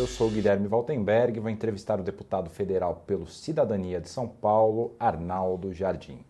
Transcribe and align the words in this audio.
Eu 0.00 0.06
sou 0.06 0.30
Guilherme 0.30 0.66
Valtenberg 0.66 1.36
e 1.36 1.40
vou 1.40 1.50
entrevistar 1.50 2.00
o 2.00 2.02
deputado 2.02 2.48
federal 2.48 3.02
pelo 3.06 3.26
Cidadania 3.26 4.00
de 4.00 4.08
São 4.08 4.26
Paulo, 4.26 4.94
Arnaldo 4.98 5.74
Jardim. 5.74 6.24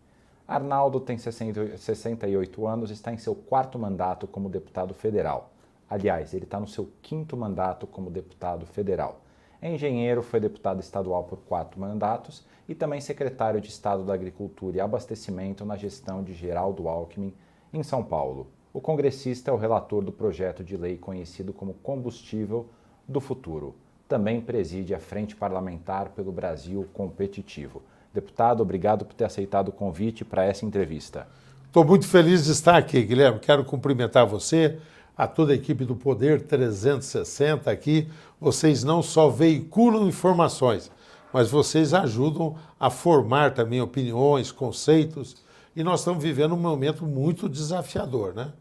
Arnaldo 0.45 0.99
tem 0.99 1.17
68 1.17 2.67
anos 2.67 2.91
e 2.91 2.95
está 2.95 3.13
em 3.13 3.17
seu 3.17 3.33
quarto 3.33 3.79
mandato 3.79 4.27
como 4.27 4.49
deputado 4.49 4.93
federal. 4.93 5.53
Aliás, 5.89 6.35
ele 6.35 6.47
está 6.47 6.59
no 6.59 6.67
seu 6.67 6.91
quinto 7.01 7.37
mandato 7.37 7.87
como 7.87 8.11
deputado 8.11 8.67
federal. 8.67 9.21
É 9.63 9.73
engenheiro, 9.73 10.21
foi 10.21 10.41
deputado 10.41 10.81
estadual 10.81 11.23
por 11.23 11.39
quatro 11.39 11.79
mandatos 11.79 12.45
e 12.69 12.75
também 12.75 13.01
secretário 13.01 13.61
de 13.61 13.69
Estado 13.69 14.03
da 14.03 14.15
Agricultura 14.15 14.79
e 14.79 14.81
Abastecimento 14.81 15.65
na 15.65 15.77
gestão 15.77 16.25
de 16.25 16.35
Geraldo 16.35 16.89
Alckmin, 16.89 17.33
em 17.73 17.85
São 17.85 18.03
Paulo. 18.03 18.49
O 18.73 18.81
congressista 18.81 19.49
é 19.49 19.55
o 19.55 19.57
relator 19.57 20.03
do 20.03 20.11
projeto 20.11 20.65
de 20.65 20.77
lei 20.77 20.99
conhecido 20.99 21.53
como 21.53 21.75
Combustível 21.75 22.69
do 23.11 23.21
Futuro. 23.21 23.75
Também 24.09 24.41
preside 24.41 24.95
a 24.95 24.99
Frente 24.99 25.37
Parlamentar 25.37 26.11
pelo 26.11 26.33
Brasil 26.33 26.87
Competitivo. 26.93 27.83
Deputado, 28.13 28.63
obrigado 28.63 29.05
por 29.05 29.15
ter 29.15 29.25
aceitado 29.25 29.69
o 29.69 29.73
convite 29.73 30.25
para 30.25 30.45
essa 30.45 30.65
entrevista. 30.65 31.29
Estou 31.67 31.85
muito 31.85 32.09
feliz 32.09 32.45
de 32.45 32.53
estar 32.53 32.77
aqui, 32.77 33.03
Guilherme. 33.03 33.39
Quero 33.39 33.65
cumprimentar 33.65 34.27
você, 34.27 34.79
a 35.17 35.27
toda 35.27 35.53
a 35.53 35.55
equipe 35.55 35.85
do 35.85 35.95
Poder 35.95 36.43
360 36.43 37.71
aqui. 37.71 38.09
Vocês 38.41 38.83
não 38.83 39.03
só 39.03 39.29
veiculam 39.29 40.09
informações, 40.09 40.91
mas 41.33 41.51
vocês 41.51 41.95
ajudam 41.95 42.57
a 42.79 42.91
formar 42.91 43.55
também 43.55 43.81
opiniões, 43.81 44.51
conceitos 44.51 45.37
e 45.75 45.85
nós 45.85 46.01
estamos 46.01 46.23
vivendo 46.23 46.55
um 46.55 46.59
momento 46.59 47.05
muito 47.05 47.49
desafiador, 47.49 48.35
né? 48.35 48.53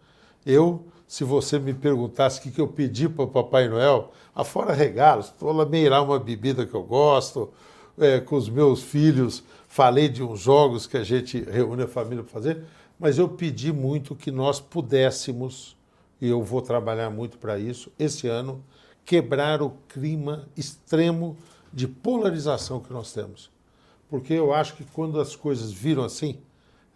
Eu, 0.45 0.86
se 1.09 1.23
você 1.23 1.57
me 1.57 1.73
perguntasse 1.73 2.39
o 2.39 2.43
que, 2.43 2.51
que 2.51 2.61
eu 2.61 2.67
pedi 2.67 3.09
para 3.09 3.25
o 3.25 3.27
Papai 3.27 3.67
Noel, 3.67 4.11
afora 4.35 4.75
regalos, 4.75 5.25
estou 5.25 5.51
lameirar 5.51 6.03
uma 6.03 6.19
bebida 6.19 6.67
que 6.67 6.75
eu 6.75 6.83
gosto, 6.83 7.51
é, 7.97 8.19
com 8.19 8.35
os 8.35 8.47
meus 8.47 8.83
filhos, 8.83 9.43
falei 9.67 10.07
de 10.07 10.21
uns 10.21 10.39
jogos 10.39 10.85
que 10.85 10.95
a 10.95 11.03
gente 11.03 11.41
reúne 11.41 11.81
a 11.81 11.88
família 11.88 12.23
para 12.23 12.31
fazer, 12.31 12.63
mas 12.99 13.17
eu 13.17 13.27
pedi 13.27 13.73
muito 13.73 14.16
que 14.16 14.29
nós 14.29 14.59
pudéssemos, 14.59 15.75
e 16.21 16.29
eu 16.29 16.43
vou 16.43 16.61
trabalhar 16.61 17.09
muito 17.09 17.39
para 17.39 17.57
isso, 17.57 17.91
esse 17.97 18.27
ano, 18.27 18.63
quebrar 19.03 19.63
o 19.63 19.71
clima 19.88 20.47
extremo 20.55 21.35
de 21.73 21.88
polarização 21.88 22.79
que 22.79 22.94
nós 22.94 23.11
temos. 23.11 23.49
Porque 24.07 24.33
eu 24.33 24.53
acho 24.53 24.75
que 24.75 24.83
quando 24.83 25.19
as 25.19 25.35
coisas 25.35 25.71
viram 25.71 26.03
assim, 26.03 26.38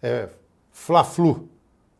é 0.03 0.29
Fla-Flu, 0.71 1.49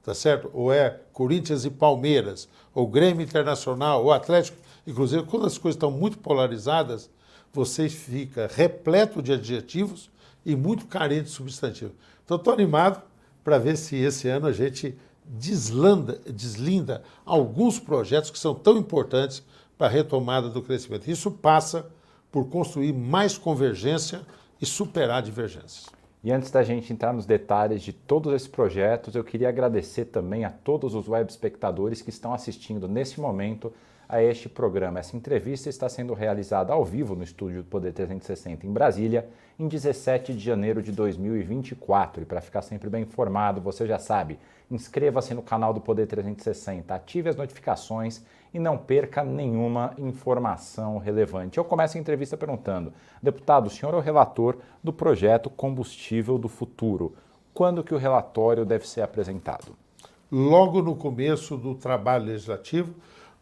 tá 0.04 0.14
certo? 0.14 0.50
Ou 0.54 0.72
é 0.72 1.00
Corinthians 1.14 1.66
e 1.66 1.70
Palmeiras, 1.70 2.48
ou 2.73 2.86
Grêmio 2.88 3.23
Internacional, 3.23 4.04
ou 4.04 4.12
Atlético 4.12 4.58
e 4.86 4.94
Cruzeiro, 4.94 5.26
quando 5.26 5.45
as 5.45 5.58
coisas 5.58 5.76
estão 5.76 5.90
muito 5.90 6.18
polarizadas, 6.18 7.10
você 7.54 7.88
fica 7.88 8.50
repleto 8.54 9.22
de 9.22 9.32
adjetivos 9.32 10.10
e 10.45 10.56
muito 10.56 10.86
carente 10.88 11.26
de 11.26 11.30
substantivo. 11.30 11.94
Então, 12.26 12.38
estou 12.38 12.54
animado 12.54 13.02
para 13.44 13.58
ver 13.58 13.78
se 13.78 13.95
esse 13.95 14.28
ano 14.28 14.48
a 14.48 14.52
gente 14.52 14.98
deslanda, 15.26 16.20
deslinda 16.26 17.04
alguns 17.26 17.80
projetos 17.80 18.30
que 18.30 18.40
são 18.40 18.54
tão 18.54 18.78
importantes 18.78 19.44
para 19.78 19.88
a 19.88 19.90
retomada 19.90 20.50
do 20.50 20.62
crescimento. 20.62 21.10
Isso 21.10 21.32
passa 21.32 21.88
por 22.32 22.50
construir 22.50 22.94
mais 22.94 23.38
convergência 23.38 24.22
e 24.60 24.66
superar 24.66 25.22
divergências. 25.22 25.86
E 26.24 26.32
antes 26.32 26.50
da 26.50 26.64
gente 26.64 26.94
entrar 26.94 27.12
nos 27.12 27.26
detalhes 27.26 27.82
de 27.82 27.92
todos 27.92 28.34
esses 28.34 28.48
projetos, 28.48 29.14
eu 29.14 29.26
queria 29.26 29.50
agradecer 29.50 30.06
também 30.06 30.46
a 30.46 30.50
todos 30.50 30.96
os 30.96 31.10
web 31.10 31.30
espectadores 31.30 32.02
que 32.02 32.10
estão 32.10 32.34
assistindo 32.34 32.88
nesse 32.88 33.20
momento 33.20 33.74
a 34.08 34.24
este 34.24 34.48
programa. 34.48 35.00
Essa 35.00 35.18
entrevista 35.18 35.68
está 35.68 35.90
sendo 35.90 36.14
realizada 36.14 36.72
ao 36.72 36.86
vivo 36.86 37.14
no 37.14 37.26
estúdio 37.26 37.62
do 37.62 37.68
Poder 37.68 37.92
360 37.92 38.66
em 38.66 38.72
Brasília, 38.72 39.28
em 39.60 39.67
17 39.67 40.33
de 40.33 40.39
janeiro 40.39 40.82
de 40.82 40.94
2024. 40.94 42.22
E 42.22 42.26
para 42.26 42.39
ficar 42.39 42.62
sempre 42.62 42.89
bem 42.89 43.04
informado, 43.04 43.60
você 43.60 43.86
já 43.86 44.00
sabe, 44.00 44.39
inscreva-se 44.72 45.33
no 45.33 45.42
canal 45.42 45.73
do 45.73 45.82
Poder 45.82 46.08
360, 46.08 46.95
ative 46.95 47.28
as 47.28 47.36
notificações 47.36 48.23
e 48.53 48.59
não 48.59 48.77
perca 48.77 49.23
nenhuma 49.23 49.93
informação 49.97 50.97
relevante. 50.97 51.58
Eu 51.58 51.65
começo 51.65 51.97
a 51.97 51.99
entrevista 51.99 52.37
perguntando: 52.37 52.93
deputado, 53.21 53.67
o 53.67 53.69
senhor 53.69 53.93
é 53.93 53.97
o 53.97 54.02
relator 54.02 54.58
do 54.83 54.93
projeto 54.93 55.49
Combustível 55.49 56.37
do 56.37 56.47
Futuro. 56.47 57.15
Quando 57.53 57.83
que 57.83 57.93
o 57.93 57.97
relatório 57.97 58.65
deve 58.65 58.87
ser 58.87 59.02
apresentado? 59.02 59.75
Logo 60.31 60.81
no 60.81 60.95
começo 60.95 61.55
do 61.55 61.75
trabalho 61.75 62.25
legislativo, 62.25 62.93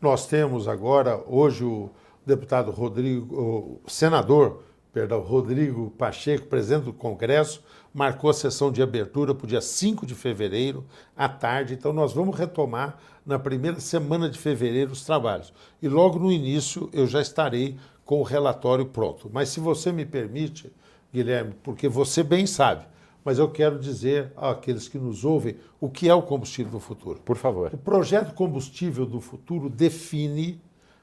nós 0.02 0.28
temos 0.28 0.68
agora, 0.68 1.22
hoje, 1.28 1.64
o 1.64 1.90
deputado 2.26 2.72
Rodrigo, 2.72 3.80
o 3.86 3.90
senador, 3.90 4.64
perdão, 4.94 5.20
Rodrigo 5.20 5.92
Pacheco, 5.98 6.48
presidente 6.48 6.86
do 6.86 6.94
Congresso, 6.94 7.64
marcou 7.94 8.30
a 8.30 8.34
sessão 8.34 8.72
de 8.72 8.82
abertura 8.82 9.34
para 9.34 9.46
o 9.46 9.48
dia 9.48 9.62
5 9.62 10.06
de 10.06 10.16
fevereiro, 10.16 10.86
à 11.16 11.28
tarde. 11.28 11.74
Então, 11.74 11.94
nós 11.94 12.14
vamos 12.14 12.38
retomar 12.38 12.98
na 13.26 13.40
primeira 13.40 13.80
semana 13.80 14.30
de 14.30 14.38
fevereiro 14.38 14.92
os 14.92 15.04
trabalhos. 15.04 15.54
E 15.82 15.88
logo 15.88 16.20
no 16.20 16.32
início 16.32 16.90
eu 16.94 17.08
já 17.08 17.22
estarei 17.22 17.78
com 18.06 18.20
o 18.20 18.24
relatório 18.24 18.86
pronto. 18.86 19.30
Mas 19.32 19.50
se 19.50 19.60
você 19.60 19.92
me 19.92 20.06
permite, 20.06 20.72
Guilherme, 21.14 21.54
porque 21.64 21.88
você 21.88 22.24
bem 22.24 22.46
sabe, 22.46 22.86
mas 23.24 23.38
eu 23.38 23.50
quero 23.50 23.80
dizer 23.80 24.32
àqueles 24.36 24.88
que 24.88 24.98
nos 24.98 25.24
ouvem 25.24 25.56
o 25.80 25.90
que 25.90 26.10
é 26.10 26.14
o 26.14 26.22
combustível 26.22 26.72
do 26.72 26.80
futuro. 26.80 27.20
Por 27.24 27.38
favor. 27.38 27.72
O 27.74 27.78
projeto 27.78 28.34
Combustível 28.34 29.06
do 29.06 29.22
Futuro 29.22 29.70
define 29.70 30.60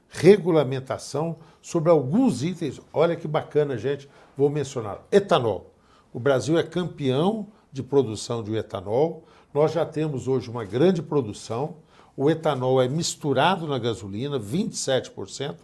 regulamentação 0.09 1.37
sobre 1.61 1.89
alguns 1.89 2.43
itens. 2.43 2.81
Olha 2.91 3.15
que 3.15 3.27
bacana, 3.27 3.77
gente. 3.77 4.09
Vou 4.35 4.49
mencionar. 4.49 5.01
Etanol. 5.11 5.71
O 6.13 6.19
Brasil 6.19 6.57
é 6.57 6.63
campeão 6.63 7.47
de 7.71 7.83
produção 7.83 8.43
de 8.43 8.55
etanol. 8.55 9.23
Nós 9.53 9.71
já 9.71 9.85
temos 9.85 10.27
hoje 10.27 10.49
uma 10.49 10.65
grande 10.65 11.01
produção. 11.01 11.75
O 12.17 12.29
etanol 12.29 12.81
é 12.81 12.87
misturado 12.87 13.67
na 13.67 13.77
gasolina, 13.77 14.39
27%, 14.39 15.55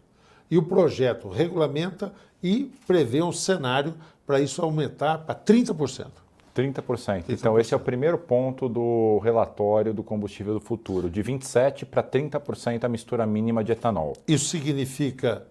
e 0.50 0.58
o 0.58 0.64
projeto 0.64 1.28
regulamenta 1.28 2.14
e 2.42 2.72
prevê 2.86 3.22
um 3.22 3.32
cenário 3.32 3.96
para 4.26 4.40
isso 4.40 4.62
aumentar 4.62 5.20
para 5.20 5.36
30%. 5.36 6.25
30%. 6.56 6.84
30%. 6.84 7.26
Então, 7.30 7.60
esse 7.60 7.74
é 7.74 7.78
o 7.78 7.80
primeiro 7.80 8.18
ponto 8.18 8.70
do 8.70 9.20
relatório 9.20 9.94
do 9.94 10.02
combustível 10.02 10.54
do 10.54 10.62
futuro, 10.62 11.10
de 11.10 11.22
27% 11.22 11.86
para 11.86 12.02
30% 12.02 12.86
a 12.86 12.90
mistura 12.90 13.26
mínima 13.26 13.64
de 13.64 13.74
etanol. 13.74 14.14
Isso 14.26 14.46
significa 14.46 15.46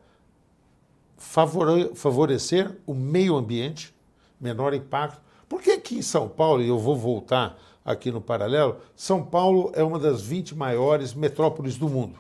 favorecer 1.17 2.77
o 2.87 2.95
meio 2.95 3.37
ambiente, 3.37 3.95
menor 4.41 4.73
impacto. 4.73 5.21
Por 5.49 5.61
que 5.61 5.73
aqui 5.73 5.97
em 5.99 6.03
São 6.03 6.29
Paulo, 6.29 6.63
e 6.63 6.69
eu 6.69 6.79
vou 6.79 6.97
voltar 6.97 7.59
aqui 7.85 8.11
no 8.11 8.21
paralelo, 8.21 8.79
São 8.97 9.23
Paulo 9.23 9.71
é 9.75 9.83
uma 9.83 9.99
das 9.99 10.23
20 10.23 10.55
maiores 10.55 11.13
metrópoles 11.13 11.77
do 11.77 11.89
mundo. 11.89 12.19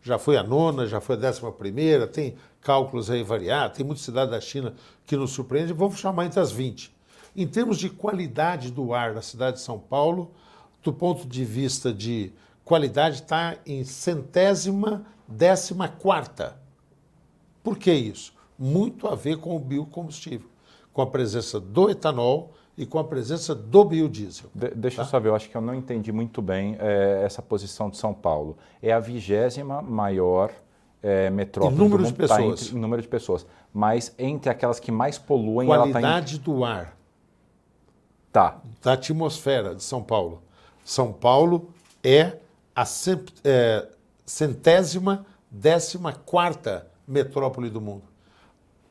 Já 0.00 0.18
foi 0.18 0.36
a 0.36 0.42
nona, 0.42 0.86
já 0.86 1.00
foi 1.00 1.16
a 1.16 1.18
décima 1.18 1.50
primeira, 1.50 2.06
tem 2.06 2.36
cálculos 2.60 3.10
aí 3.10 3.22
variados, 3.22 3.76
tem 3.76 3.84
muita 3.84 4.02
cidade 4.02 4.30
da 4.30 4.40
China 4.40 4.74
que 5.06 5.16
nos 5.16 5.32
surpreende, 5.32 5.72
vamos 5.72 5.98
chamar 5.98 6.26
entre 6.26 6.40
as 6.40 6.52
20. 6.52 6.94
Em 7.36 7.46
termos 7.46 7.78
de 7.78 7.90
qualidade 7.90 8.70
do 8.70 8.94
ar 8.94 9.14
na 9.14 9.22
cidade 9.22 9.56
de 9.56 9.62
São 9.62 9.78
Paulo, 9.78 10.30
do 10.82 10.92
ponto 10.92 11.26
de 11.26 11.44
vista 11.44 11.92
de 11.92 12.32
qualidade, 12.64 13.16
está 13.16 13.56
em 13.66 13.84
centésima, 13.84 15.04
décima 15.26 15.88
quarta. 15.88 16.56
Por 17.62 17.78
que 17.78 17.92
isso? 17.92 18.32
Muito 18.58 19.08
a 19.08 19.14
ver 19.14 19.38
com 19.38 19.56
o 19.56 19.58
biocombustível 19.58 20.54
com 20.94 21.02
a 21.02 21.06
presença 21.06 21.60
do 21.60 21.90
etanol 21.90 22.52
e 22.78 22.86
com 22.86 22.98
a 22.98 23.04
presença 23.04 23.54
do 23.54 23.84
biodiesel. 23.84 24.48
De, 24.54 24.70
deixa 24.70 24.98
tá? 24.98 25.02
eu 25.02 25.06
saber, 25.06 25.28
eu 25.28 25.34
acho 25.34 25.50
que 25.50 25.56
eu 25.56 25.60
não 25.60 25.74
entendi 25.74 26.12
muito 26.12 26.40
bem 26.40 26.76
é, 26.78 27.22
essa 27.24 27.42
posição 27.42 27.90
de 27.90 27.98
São 27.98 28.14
Paulo. 28.14 28.56
É 28.80 28.92
a 28.92 29.00
vigésima 29.00 29.82
maior 29.82 30.52
é, 31.02 31.28
metrópole 31.30 31.74
em 31.74 31.78
número 31.78 32.04
de 32.04 32.12
tá 32.12 32.16
pessoas. 32.16 32.60
Tá 32.60 32.66
entre, 32.66 32.78
em 32.78 32.80
número 32.80 33.02
de 33.02 33.08
pessoas. 33.08 33.46
Mas 33.72 34.14
entre 34.18 34.48
aquelas 34.48 34.78
que 34.78 34.92
mais 34.92 35.18
poluem... 35.18 35.68
Qualidade 35.68 36.38
tá 36.38 36.40
em... 36.40 36.44
do 36.44 36.64
ar. 36.64 36.96
Tá. 38.34 38.60
Da 38.82 38.94
atmosfera 38.94 39.76
de 39.76 39.82
São 39.84 40.02
Paulo. 40.02 40.42
São 40.84 41.12
Paulo 41.12 41.72
é 42.02 42.36
a 42.74 42.82
é, 43.44 43.88
centésima, 44.26 45.24
décima 45.48 46.12
quarta 46.12 46.84
metrópole 47.06 47.70
do 47.70 47.80
mundo. 47.80 48.02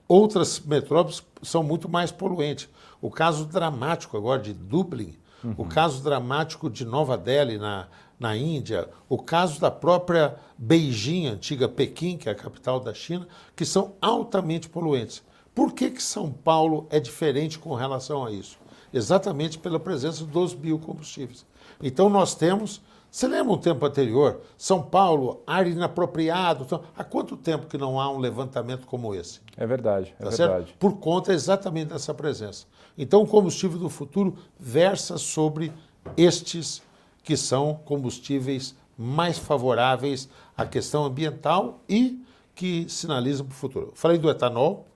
Outras 0.07 0.61
metrópoles 0.61 1.21
são 1.41 1.61
muito 1.61 1.89
mais 1.89 2.09
poluentes. 2.09 2.69
O 3.01 3.11
caso 3.11 3.45
dramático 3.45 4.15
agora 4.15 4.41
de 4.41 4.53
Dublin, 4.53 5.13
uhum. 5.43 5.55
o 5.57 5.65
caso 5.65 6.01
dramático 6.01 6.69
de 6.69 6.85
Nova 6.85 7.17
Delhi, 7.17 7.57
na, 7.57 7.89
na 8.17 8.37
Índia, 8.37 8.89
o 9.09 9.17
caso 9.17 9.59
da 9.59 9.69
própria 9.69 10.37
Beijing, 10.57 11.27
antiga 11.27 11.67
Pequim, 11.67 12.15
que 12.15 12.29
é 12.29 12.31
a 12.31 12.35
capital 12.35 12.79
da 12.79 12.93
China, 12.93 13.27
que 13.57 13.65
são 13.65 13.95
altamente 14.01 14.69
poluentes. 14.69 15.21
Por 15.53 15.73
que, 15.73 15.91
que 15.91 16.01
São 16.01 16.31
Paulo 16.31 16.87
é 16.89 16.97
diferente 16.97 17.59
com 17.59 17.75
relação 17.75 18.25
a 18.25 18.31
isso? 18.31 18.62
Exatamente 18.93 19.57
pela 19.57 19.79
presença 19.79 20.23
dos 20.23 20.53
biocombustíveis. 20.53 21.45
Então, 21.81 22.09
nós 22.09 22.35
temos 22.35 22.81
Você 23.09 23.27
lembra 23.27 23.53
um 23.53 23.57
tempo 23.59 23.85
anterior? 23.85 24.41
São 24.57 24.81
Paulo, 24.81 25.43
ar 25.45 25.67
inapropriado. 25.67 26.63
Então, 26.63 26.81
há 26.97 27.03
quanto 27.03 27.37
tempo 27.37 27.67
que 27.67 27.77
não 27.77 27.99
há 27.99 28.09
um 28.11 28.17
levantamento 28.17 28.87
como 28.87 29.13
esse? 29.13 29.39
É 29.55 29.67
verdade, 29.67 30.15
é 30.19 30.23
Tá 30.23 30.29
verdade. 30.31 30.65
certo? 30.65 30.77
Por 30.79 30.97
conta 30.97 31.31
exatamente 31.31 31.89
dessa 31.89 32.11
presença. 32.11 32.65
Então, 32.97 33.21
o 33.21 33.27
combustível 33.27 33.77
do 33.77 33.87
futuro 33.87 34.35
versa 34.59 35.19
sobre 35.19 35.71
estes 36.17 36.81
que 37.23 37.37
são 37.37 37.75
combustíveis 37.85 38.75
mais 38.97 39.37
favoráveis 39.37 40.27
à 40.57 40.65
questão 40.65 41.05
ambiental 41.05 41.81
e 41.87 42.19
que 42.55 42.87
sinalizam 42.89 43.45
para 43.45 43.53
o 43.53 43.55
futuro. 43.55 43.91
Falei 43.93 44.17
do 44.17 44.27
etanol, 44.27 44.87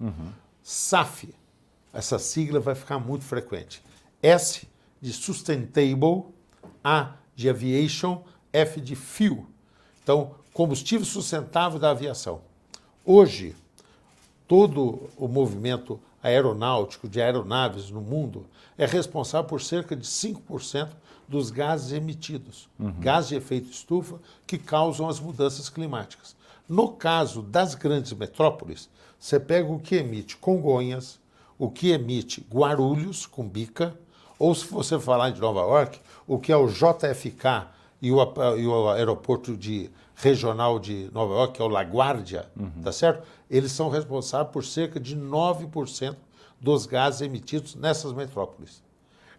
SAF, 0.64 1.34
essa 1.94 2.18
sigla 2.20 2.60
vai 2.60 2.74
ficar 2.74 2.98
muito 3.00 3.24
frequente. 3.26 3.84
S 4.22 4.68
de 5.02 5.14
Sustainable, 5.14 6.26
A 6.84 7.14
de 7.36 7.50
Aviation, 7.50 8.24
F 8.52 8.82
de 8.82 8.96
Fuel. 8.96 9.46
Então, 10.02 10.32
combustível 10.54 11.06
sustentável 11.06 11.80
da 11.80 11.92
aviação. 11.92 12.42
Hoje, 13.06 13.56
todo 14.48 15.10
o 15.18 15.28
movimento 15.28 16.00
aeronáutico 16.22 17.08
de 17.08 17.22
aeronaves 17.22 17.92
no 17.92 18.02
mundo 18.02 18.46
é 18.78 18.86
responsável 18.86 19.48
por 19.48 19.62
cerca 19.62 19.96
de 19.96 20.06
5% 20.06 20.90
dos 21.28 21.52
gases 21.52 21.92
emitidos, 21.92 22.70
gases 23.00 23.30
de 23.30 23.36
efeito 23.36 23.70
estufa 23.70 24.20
que 24.46 24.58
causam 24.58 25.10
as 25.10 25.20
mudanças 25.20 25.70
climáticas. 25.70 26.36
No 26.68 26.90
caso 26.90 27.42
das 27.42 27.76
grandes 27.76 28.14
metrópoles, 28.14 28.90
você 29.20 29.40
pega 29.40 29.72
o 29.72 29.80
que 29.80 29.96
emite 29.96 30.38
Congonhas, 30.38 31.20
o 31.58 31.70
que 31.70 31.90
emite 31.90 32.46
Guarulhos, 32.50 33.26
com 33.26 33.48
bica, 33.48 33.98
ou 34.40 34.54
se 34.54 34.66
você 34.68 35.00
falar 35.00 35.32
de 35.32 35.42
Nova 35.42 35.62
York, 35.62 36.00
o 36.28 36.38
que 36.38 36.52
é 36.52 36.58
o 36.58 36.68
JFK 36.68 37.68
e 38.02 38.12
o, 38.12 38.20
e 38.58 38.68
o 38.68 38.90
aeroporto 38.90 39.56
de, 39.56 39.90
regional 40.16 40.80
de 40.80 41.10
Nova 41.14 41.34
York, 41.34 41.54
que 41.54 41.62
é 41.62 41.66
o 41.66 41.68
LaGuardia, 41.68 42.50
tá 42.84 42.92
certo? 42.92 43.26
Eles 43.50 43.72
são 43.72 43.90
responsáveis 43.90 44.52
por 44.52 44.66
cerca 44.66 45.00
de 45.00 45.16
9% 45.16 46.16
dos 46.60 46.86
gases 46.86 47.22
emitidos 47.22 47.76
nessas 47.76 48.14
metrópoles. 48.14 48.82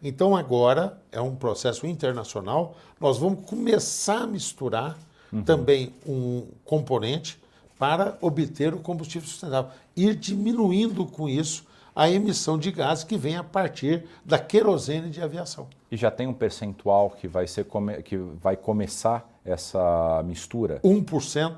Então 0.02 0.36
agora 0.36 1.00
é 1.10 1.20
um 1.20 1.34
processo 1.34 1.86
internacional, 1.86 2.76
nós 3.00 3.18
vamos 3.18 3.44
começar 3.48 4.22
a 4.22 4.26
misturar 4.26 4.96
também 5.44 5.92
um 6.06 6.46
componente 6.64 7.38
para 7.78 8.16
obter 8.20 8.74
o 8.74 8.78
combustível 8.78 9.28
sustentável, 9.28 9.70
ir 9.96 10.14
diminuindo 10.14 11.04
com 11.06 11.28
isso 11.28 11.64
a 11.98 12.08
emissão 12.08 12.56
de 12.56 12.70
gases 12.70 13.02
que 13.02 13.16
vem 13.16 13.36
a 13.36 13.42
partir 13.42 14.04
da 14.24 14.38
querosene 14.38 15.10
de 15.10 15.20
aviação. 15.20 15.66
E 15.90 15.96
já 15.96 16.12
tem 16.12 16.28
um 16.28 16.32
percentual 16.32 17.10
que 17.10 17.26
vai, 17.26 17.44
ser 17.48 17.66
que 18.04 18.16
vai 18.16 18.56
começar 18.56 19.28
essa 19.44 20.22
mistura? 20.24 20.78
1%, 20.84 21.56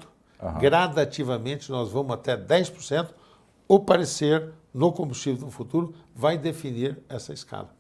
gradativamente 0.59 1.71
nós 1.71 1.91
vamos 1.91 2.15
até 2.15 2.39
10%. 2.39 3.09
O 3.69 3.79
parecer 3.81 4.51
no 4.73 4.91
combustível 4.91 5.45
do 5.45 5.51
futuro 5.51 5.93
vai 6.17 6.39
definir 6.39 6.97
essa 7.07 7.35
escala. 7.35 7.75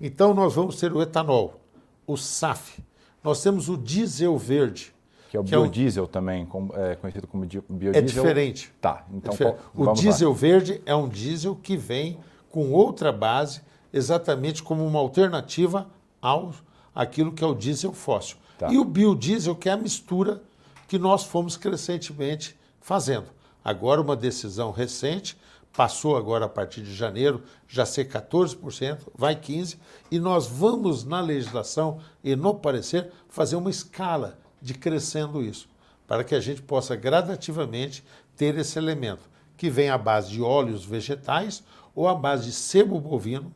Então 0.00 0.32
nós 0.32 0.54
vamos 0.54 0.80
ter 0.80 0.94
o 0.94 1.02
etanol, 1.02 1.60
o 2.06 2.16
SAF, 2.16 2.82
nós 3.22 3.42
temos 3.42 3.68
o 3.68 3.76
diesel 3.76 4.38
verde. 4.38 4.94
Que 5.36 5.38
é 5.38 5.40
o 5.40 5.44
Que 5.44 5.54
é 5.54 5.58
um- 5.58 5.62
biodiesel 5.62 6.06
também, 6.06 6.46
é 6.74 6.94
conhecido 6.96 7.26
como 7.26 7.44
É 7.44 7.48
biodiesel? 7.68 8.02
diferente. 8.24 8.72
Tá, 8.80 9.04
É 9.12 9.16
então 9.16 9.30
diferente. 9.32 9.56
qual- 9.56 9.70
o 9.74 9.84
vamos 9.84 10.00
lá. 10.00 10.10
diesel 10.10 10.34
verde 10.34 10.82
é 10.86 10.94
um 10.94 11.08
diesel 11.08 11.54
que 11.56 11.76
vem 11.76 12.18
com 12.50 12.72
outra 12.72 13.12
base, 13.12 13.60
exatamente 13.92 14.62
como 14.62 14.86
uma 14.86 14.98
alternativa 14.98 15.86
ao 16.20 16.52
aquilo 16.94 17.32
que 17.32 17.44
é 17.44 17.46
o 17.46 17.54
diesel 17.54 17.92
fóssil. 17.92 18.36
Tá. 18.58 18.68
E 18.72 18.78
o 18.78 18.84
biodiesel, 18.84 19.54
que 19.54 19.68
é 19.68 19.72
a 19.72 19.76
mistura 19.76 20.42
que 20.88 20.98
nós 20.98 21.24
fomos 21.24 21.56
crescentemente 21.56 22.56
fazendo. 22.80 23.26
Agora, 23.64 24.00
uma 24.00 24.16
decisão 24.16 24.70
recente, 24.70 25.36
passou 25.76 26.16
agora 26.16 26.46
a 26.46 26.48
partir 26.48 26.80
de 26.80 26.94
janeiro, 26.94 27.42
já 27.68 27.84
ser 27.84 28.06
14%, 28.06 29.08
vai 29.14 29.36
15%, 29.36 29.76
e 30.10 30.18
nós 30.18 30.46
vamos 30.46 31.04
na 31.04 31.20
legislação 31.20 31.98
e 32.24 32.34
no 32.34 32.54
parecer 32.54 33.10
fazer 33.28 33.56
uma 33.56 33.68
escala 33.68 34.38
de 34.66 34.74
crescendo 34.74 35.42
isso 35.42 35.68
para 36.06 36.22
que 36.22 36.34
a 36.34 36.40
gente 36.40 36.62
possa 36.62 36.94
gradativamente 36.94 38.04
ter 38.36 38.56
esse 38.58 38.78
elemento, 38.78 39.22
que 39.56 39.68
vem 39.70 39.88
à 39.90 39.98
base 39.98 40.30
de 40.30 40.42
óleos 40.42 40.84
vegetais 40.84 41.64
ou 41.94 42.06
à 42.06 42.14
base 42.14 42.44
de 42.46 42.52
sebo 42.52 43.00
bovino, 43.00 43.52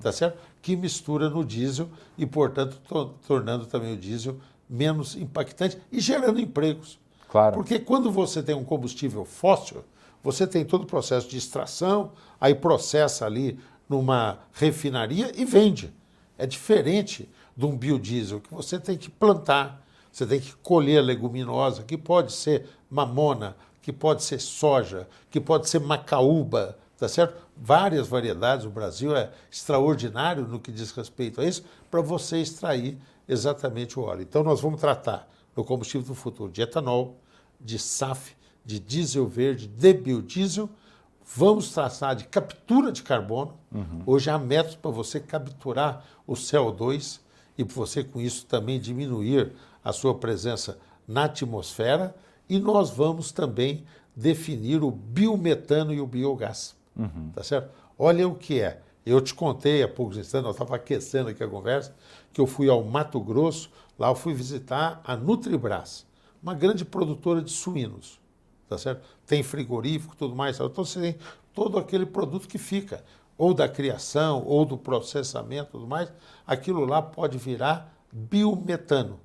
tá 0.00 0.12
certo? 0.12 0.38
Que 0.62 0.76
mistura 0.76 1.28
no 1.28 1.44
diesel 1.44 1.88
e, 2.16 2.24
portanto, 2.24 2.80
to- 2.88 3.14
tornando 3.26 3.66
também 3.66 3.94
o 3.94 3.96
diesel 3.96 4.36
menos 4.68 5.16
impactante 5.16 5.78
e 5.90 5.98
gerando 6.00 6.40
empregos. 6.40 6.98
Claro. 7.28 7.54
Porque 7.54 7.78
quando 7.78 8.10
você 8.12 8.42
tem 8.42 8.54
um 8.54 8.64
combustível 8.64 9.24
fóssil, 9.24 9.82
você 10.22 10.46
tem 10.46 10.64
todo 10.64 10.82
o 10.82 10.86
processo 10.86 11.28
de 11.28 11.36
extração, 11.36 12.12
aí 12.40 12.54
processa 12.54 13.26
ali 13.26 13.58
numa 13.88 14.38
refinaria 14.52 15.32
e 15.34 15.44
vende. 15.44 15.92
É 16.36 16.46
diferente 16.46 17.28
de 17.56 17.66
um 17.66 17.76
biodiesel 17.76 18.40
que 18.40 18.52
você 18.54 18.78
tem 18.78 18.96
que 18.96 19.10
plantar, 19.10 19.84
você 20.18 20.26
tem 20.26 20.40
que 20.40 20.52
colher 20.56 21.00
leguminosa, 21.00 21.84
que 21.84 21.96
pode 21.96 22.32
ser 22.32 22.66
mamona, 22.90 23.56
que 23.80 23.92
pode 23.92 24.24
ser 24.24 24.40
soja, 24.40 25.08
que 25.30 25.40
pode 25.40 25.68
ser 25.68 25.78
macaúba, 25.78 26.76
tá 26.98 27.06
certo? 27.06 27.40
Várias 27.56 28.08
variedades, 28.08 28.66
o 28.66 28.70
Brasil 28.70 29.16
é 29.16 29.30
extraordinário 29.50 30.46
no 30.46 30.58
que 30.58 30.72
diz 30.72 30.90
respeito 30.90 31.40
a 31.40 31.44
isso, 31.44 31.64
para 31.88 32.00
você 32.00 32.38
extrair 32.38 32.98
exatamente 33.28 33.98
o 33.98 34.02
óleo. 34.02 34.22
Então 34.22 34.42
nós 34.42 34.60
vamos 34.60 34.80
tratar 34.80 35.28
no 35.54 35.62
combustível 35.62 36.08
do 36.08 36.14
futuro 36.14 36.50
de 36.50 36.62
etanol, 36.62 37.16
de 37.60 37.78
SAF, 37.78 38.36
de 38.64 38.80
diesel 38.80 39.26
verde, 39.28 39.68
de 39.68 39.92
biodiesel. 39.92 40.68
Vamos 41.24 41.70
traçar 41.70 42.16
de 42.16 42.24
captura 42.24 42.90
de 42.90 43.04
carbono. 43.04 43.54
Hoje 44.04 44.30
há 44.30 44.38
métodos 44.38 44.76
para 44.76 44.90
você 44.90 45.20
capturar 45.20 46.04
o 46.26 46.32
CO2 46.32 47.20
e 47.56 47.64
para 47.64 47.74
você, 47.74 48.02
com 48.02 48.20
isso, 48.20 48.46
também 48.46 48.80
diminuir 48.80 49.52
a 49.88 49.92
sua 49.92 50.14
presença 50.14 50.78
na 51.06 51.24
atmosfera. 51.24 52.14
E 52.48 52.58
nós 52.58 52.90
vamos 52.90 53.32
também 53.32 53.84
definir 54.14 54.82
o 54.82 54.90
biometano 54.90 55.94
e 55.94 56.00
o 56.00 56.06
biogás. 56.06 56.76
Tá 57.32 57.42
certo? 57.42 57.70
Olha 57.98 58.28
o 58.28 58.34
que 58.34 58.60
é. 58.60 58.82
Eu 59.06 59.20
te 59.22 59.32
contei 59.32 59.82
há 59.82 59.88
poucos 59.88 60.18
instantes, 60.18 60.44
nós 60.44 60.54
estávamos 60.54 60.78
aquecendo 60.78 61.30
aqui 61.30 61.42
a 61.42 61.48
conversa, 61.48 61.94
que 62.32 62.40
eu 62.40 62.46
fui 62.46 62.68
ao 62.68 62.84
Mato 62.84 63.18
Grosso, 63.18 63.70
lá 63.98 64.08
eu 64.08 64.14
fui 64.14 64.34
visitar 64.34 65.00
a 65.02 65.16
Nutribras, 65.16 66.04
uma 66.42 66.52
grande 66.52 66.84
produtora 66.84 67.40
de 67.40 67.50
suínos, 67.50 68.20
tá 68.68 68.76
certo? 68.76 69.08
Tem 69.26 69.42
frigorífico, 69.42 70.14
tudo 70.14 70.36
mais, 70.36 70.60
então 70.60 70.84
você 70.84 71.00
tem 71.00 71.16
todo 71.54 71.78
aquele 71.78 72.04
produto 72.04 72.46
que 72.46 72.58
fica, 72.58 73.02
ou 73.38 73.54
da 73.54 73.66
criação, 73.66 74.44
ou 74.44 74.66
do 74.66 74.76
processamento, 74.76 75.70
tudo 75.72 75.86
mais, 75.86 76.12
aquilo 76.46 76.84
lá 76.84 77.00
pode 77.00 77.38
virar 77.38 77.90
biometano, 78.12 79.18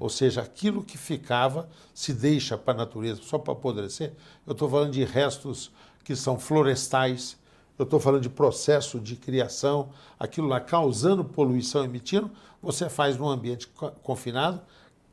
ou 0.00 0.08
seja, 0.08 0.40
aquilo 0.42 0.82
que 0.82 0.98
ficava 0.98 1.68
se 1.94 2.12
deixa 2.12 2.58
para 2.58 2.74
a 2.74 2.76
natureza 2.78 3.20
só 3.22 3.38
para 3.38 3.52
apodrecer. 3.52 4.12
Eu 4.46 4.52
estou 4.52 4.68
falando 4.68 4.90
de 4.92 5.04
restos 5.04 5.70
que 6.04 6.16
são 6.16 6.38
florestais, 6.38 7.36
eu 7.78 7.84
estou 7.84 8.00
falando 8.00 8.22
de 8.22 8.28
processo 8.28 8.98
de 8.98 9.14
criação, 9.16 9.90
aquilo 10.18 10.48
lá 10.48 10.60
causando 10.60 11.24
poluição, 11.24 11.84
emitindo, 11.84 12.30
você 12.60 12.88
faz 12.88 13.16
num 13.16 13.28
ambiente 13.28 13.68
co- 13.68 13.92
confinado, 14.02 14.60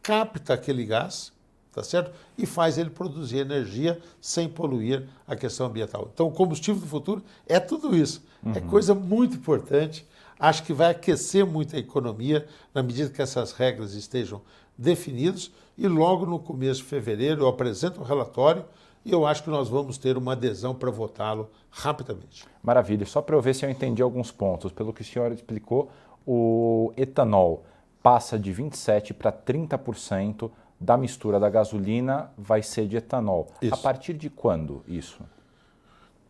capta 0.01 0.53
aquele 0.53 0.85
gás, 0.85 1.31
tá 1.71 1.83
certo? 1.83 2.11
E 2.37 2.45
faz 2.45 2.77
ele 2.77 2.89
produzir 2.89 3.37
energia 3.37 4.01
sem 4.19 4.49
poluir 4.49 5.07
a 5.27 5.35
questão 5.35 5.67
ambiental. 5.67 6.09
Então, 6.13 6.27
o 6.27 6.31
combustível 6.31 6.81
do 6.81 6.87
futuro 6.87 7.23
é 7.47 7.59
tudo 7.59 7.95
isso. 7.95 8.23
É 8.55 8.59
coisa 8.61 8.95
muito 8.95 9.35
importante. 9.35 10.07
Acho 10.39 10.63
que 10.63 10.71
vai 10.71 10.91
aquecer 10.91 11.45
muito 11.45 11.75
a 11.75 11.79
economia 11.79 12.47
na 12.73 12.81
medida 12.81 13.09
que 13.09 13.21
essas 13.21 13.51
regras 13.51 13.93
estejam 13.93 14.41
definidas. 14.77 15.51
E 15.77 15.87
logo 15.87 16.25
no 16.25 16.39
começo 16.39 16.81
de 16.81 16.87
fevereiro 16.87 17.41
eu 17.41 17.47
apresento 17.47 17.99
o 17.99 18.03
relatório 18.03 18.63
e 19.03 19.11
eu 19.11 19.25
acho 19.25 19.43
que 19.43 19.49
nós 19.49 19.67
vamos 19.67 19.97
ter 19.97 20.17
uma 20.17 20.33
adesão 20.33 20.73
para 20.73 20.89
votá-lo 20.89 21.49
rapidamente. 21.69 22.45
Maravilha. 22.63 23.05
Só 23.05 23.21
para 23.21 23.35
eu 23.35 23.41
ver 23.41 23.53
se 23.53 23.65
eu 23.65 23.69
entendi 23.69 24.01
alguns 24.01 24.31
pontos. 24.31 24.71
Pelo 24.71 24.93
que 24.93 25.01
o 25.01 25.05
senhor 25.05 25.31
explicou, 25.31 25.91
o 26.25 26.93
etanol 26.95 27.65
passa 28.01 28.39
de 28.39 28.53
27% 28.53 29.13
para 29.13 29.31
30% 29.31 30.49
da 30.79 30.95
mistura 30.95 31.39
da 31.39 31.49
gasolina 31.49 32.31
vai 32.37 32.63
ser 32.63 32.87
de 32.87 32.97
etanol. 32.97 33.47
Isso. 33.61 33.73
A 33.73 33.77
partir 33.77 34.13
de 34.13 34.29
quando 34.29 34.83
isso? 34.87 35.21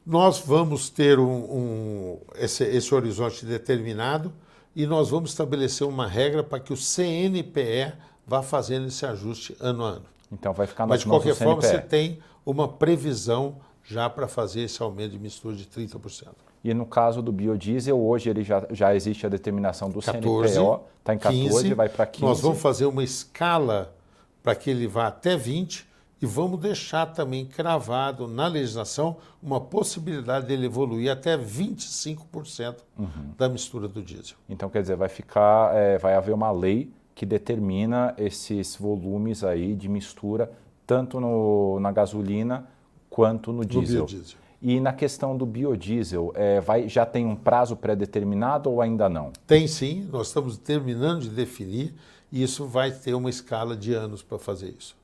Nós 0.10 0.40
vamos 0.40 0.90
ter 0.90 1.20
um, 1.20 1.28
um- 1.38 2.18
esse, 2.36 2.64
esse 2.64 2.96
horizonte 2.96 3.46
determinado 3.46 4.34
e 4.76 4.88
nós 4.88 5.12
vamos 5.12 5.30
estabelecer 5.30 5.86
uma 5.86 6.08
regra 6.08 6.44
para 6.44 6.60
que 6.60 6.74
o 6.74 6.76
CNPE 6.76 7.94
vá 8.26 8.42
fazendo 8.42 8.88
esse 8.88 9.06
ajuste 9.06 9.56
ano 9.60 9.86
a 9.86 9.90
ano. 9.90 10.06
Então 10.32 10.52
vai 10.52 10.66
ficar 10.66 10.88
Mas, 10.88 11.02
de 11.02 11.06
qualquer 11.06 11.36
forma, 11.36 11.62
você 11.62 11.78
tem 11.78 12.18
uma 12.44 12.68
previsão 12.68 13.58
já 13.84 14.10
para 14.10 14.28
fazer 14.28 14.62
esse 14.62 14.82
aumento 14.82 15.12
de 15.12 15.20
mistura 15.20 15.56
de 15.56 15.66
30%. 15.66 16.30
E 16.64 16.74
no 16.74 16.88
caso 16.88 17.22
do 17.22 17.32
biodiesel, 17.32 18.00
hoje 18.00 18.32
ele 18.32 18.44
já, 18.44 18.66
já 18.72 18.96
existe 18.96 19.28
a 19.28 19.30
determinação 19.30 19.92
do 19.92 20.02
14, 20.02 20.54
CNPO, 20.56 20.82
está 21.02 21.14
em 21.14 21.20
14, 21.20 21.50
15, 21.50 21.74
vai 21.76 21.88
para 21.88 22.08
15. 22.08 22.26
Nós 22.26 22.40
vamos 22.40 22.60
fazer 22.60 22.88
uma 22.88 23.04
escala 23.04 23.94
para 24.42 24.56
que 24.56 24.72
ele 24.72 24.88
vá 24.88 25.06
até 25.06 25.38
20 25.38 25.88
e 26.22 26.26
vamos 26.26 26.60
deixar 26.60 27.06
também 27.08 27.46
cravado 27.46 28.28
na 28.28 28.48
legislação 28.48 29.18
uma 29.42 29.60
possibilidade 29.60 30.48
dele 30.48 30.66
evoluir 30.66 31.12
até 31.12 31.38
25% 31.38 32.78
uhum. 32.98 33.08
da 33.38 33.48
mistura 33.48 33.88
do 33.88 34.02
diesel. 34.02 34.38
Então, 34.50 34.70
quer 34.70 34.82
dizer, 34.82 34.96
vai 34.96 35.10
ficar, 35.10 35.74
é, 35.76 35.98
vai 35.98 36.16
haver 36.16 36.34
uma 36.34 36.52
lei 36.52 36.92
que 37.16 37.26
determina 37.26 38.14
esses 38.18 38.76
volumes 38.76 39.44
aí 39.44 39.76
de 39.76 39.88
mistura 39.88 40.52
tanto 40.86 41.20
no, 41.20 41.80
na 41.80 41.92
gasolina 41.92 42.68
quanto 43.10 43.54
no 43.54 43.64
diesel. 43.64 44.02
No 44.02 44.08
biodiesel. 44.08 44.38
E 44.62 44.80
na 44.80 44.92
questão 44.92 45.38
do 45.38 45.46
biodiesel, 45.46 46.34
é, 46.36 46.60
vai, 46.60 46.90
já 46.90 47.06
tem 47.06 47.26
um 47.26 47.36
prazo 47.36 47.76
pré-determinado 47.78 48.70
ou 48.70 48.82
ainda 48.82 49.08
não? 49.08 49.32
Tem 49.48 49.68
sim, 49.68 50.08
nós 50.12 50.28
estamos 50.28 50.58
terminando 50.58 51.22
de 51.22 51.30
definir 51.30 51.94
e 52.32 52.44
isso 52.44 52.66
vai 52.66 52.92
ter 52.92 53.14
uma 53.14 53.30
escala 53.30 53.76
de 53.76 53.94
anos 53.94 54.22
para 54.22 54.38
fazer 54.38 54.76
isso. 54.78 54.99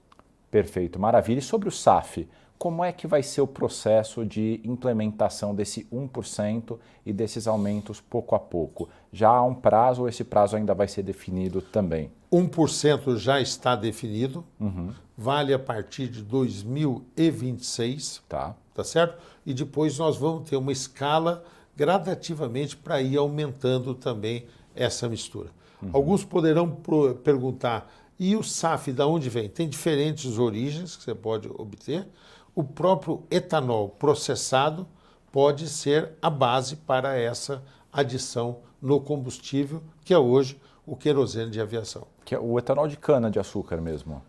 Perfeito, 0.55 0.97
maravilha. 0.97 1.39
E 1.39 1.41
sobre 1.41 1.67
o 1.67 1.71
SAF, 1.71 2.25
como 2.57 2.81
é 2.81 2.93
que 2.93 3.07
vai 3.07 3.21
ser 3.21 3.41
o 3.41 3.47
processo 3.47 4.25
de 4.25 4.61
implementação 4.63 5.53
desse 5.53 5.85
1% 5.91 6.79
e 7.05 7.11
desses 7.11 7.45
aumentos 7.45 7.99
pouco 7.99 8.35
a 8.35 8.39
pouco? 8.39 8.87
Já 9.11 9.27
há 9.27 9.43
um 9.43 9.53
prazo 9.53 10.03
ou 10.03 10.07
esse 10.07 10.23
prazo 10.23 10.55
ainda 10.55 10.73
vai 10.73 10.87
ser 10.87 11.03
definido 11.03 11.61
também? 11.61 12.09
1% 12.31 13.17
já 13.17 13.41
está 13.41 13.75
definido, 13.75 14.45
uhum. 14.57 14.93
vale 15.17 15.53
a 15.53 15.59
partir 15.59 16.07
de 16.07 16.21
2026. 16.21 18.23
Tá 18.29 18.55
tá 18.73 18.83
certo? 18.85 19.21
E 19.45 19.53
depois 19.53 19.97
nós 19.97 20.15
vamos 20.15 20.49
ter 20.49 20.55
uma 20.55 20.71
escala 20.71 21.43
gradativamente 21.75 22.77
para 22.77 23.01
ir 23.01 23.17
aumentando 23.17 23.93
também 23.93 24.45
essa 24.73 25.09
mistura. 25.09 25.49
Uhum. 25.81 25.89
Alguns 25.91 26.23
poderão 26.23 26.77
perguntar, 27.25 27.91
e 28.19 28.35
o 28.35 28.43
SAF 28.43 28.91
de 28.91 29.01
onde 29.03 29.29
vem? 29.29 29.49
Tem 29.49 29.67
diferentes 29.67 30.37
origens 30.37 30.95
que 30.95 31.03
você 31.03 31.15
pode 31.15 31.49
obter. 31.49 32.07
O 32.55 32.63
próprio 32.63 33.23
etanol 33.29 33.89
processado 33.89 34.87
pode 35.31 35.67
ser 35.67 36.13
a 36.21 36.29
base 36.29 36.77
para 36.77 37.17
essa 37.17 37.61
adição 37.91 38.59
no 38.81 39.01
combustível, 39.01 39.81
que 40.03 40.13
é 40.13 40.17
hoje 40.17 40.59
o 40.85 40.95
querosene 40.95 41.51
de 41.51 41.59
aviação. 41.59 42.07
Que 42.23 42.35
é 42.35 42.39
o 42.39 42.57
etanol 42.57 42.87
de 42.87 42.97
cana 42.97 43.29
de 43.29 43.39
açúcar 43.39 43.81
mesmo. 43.81 44.21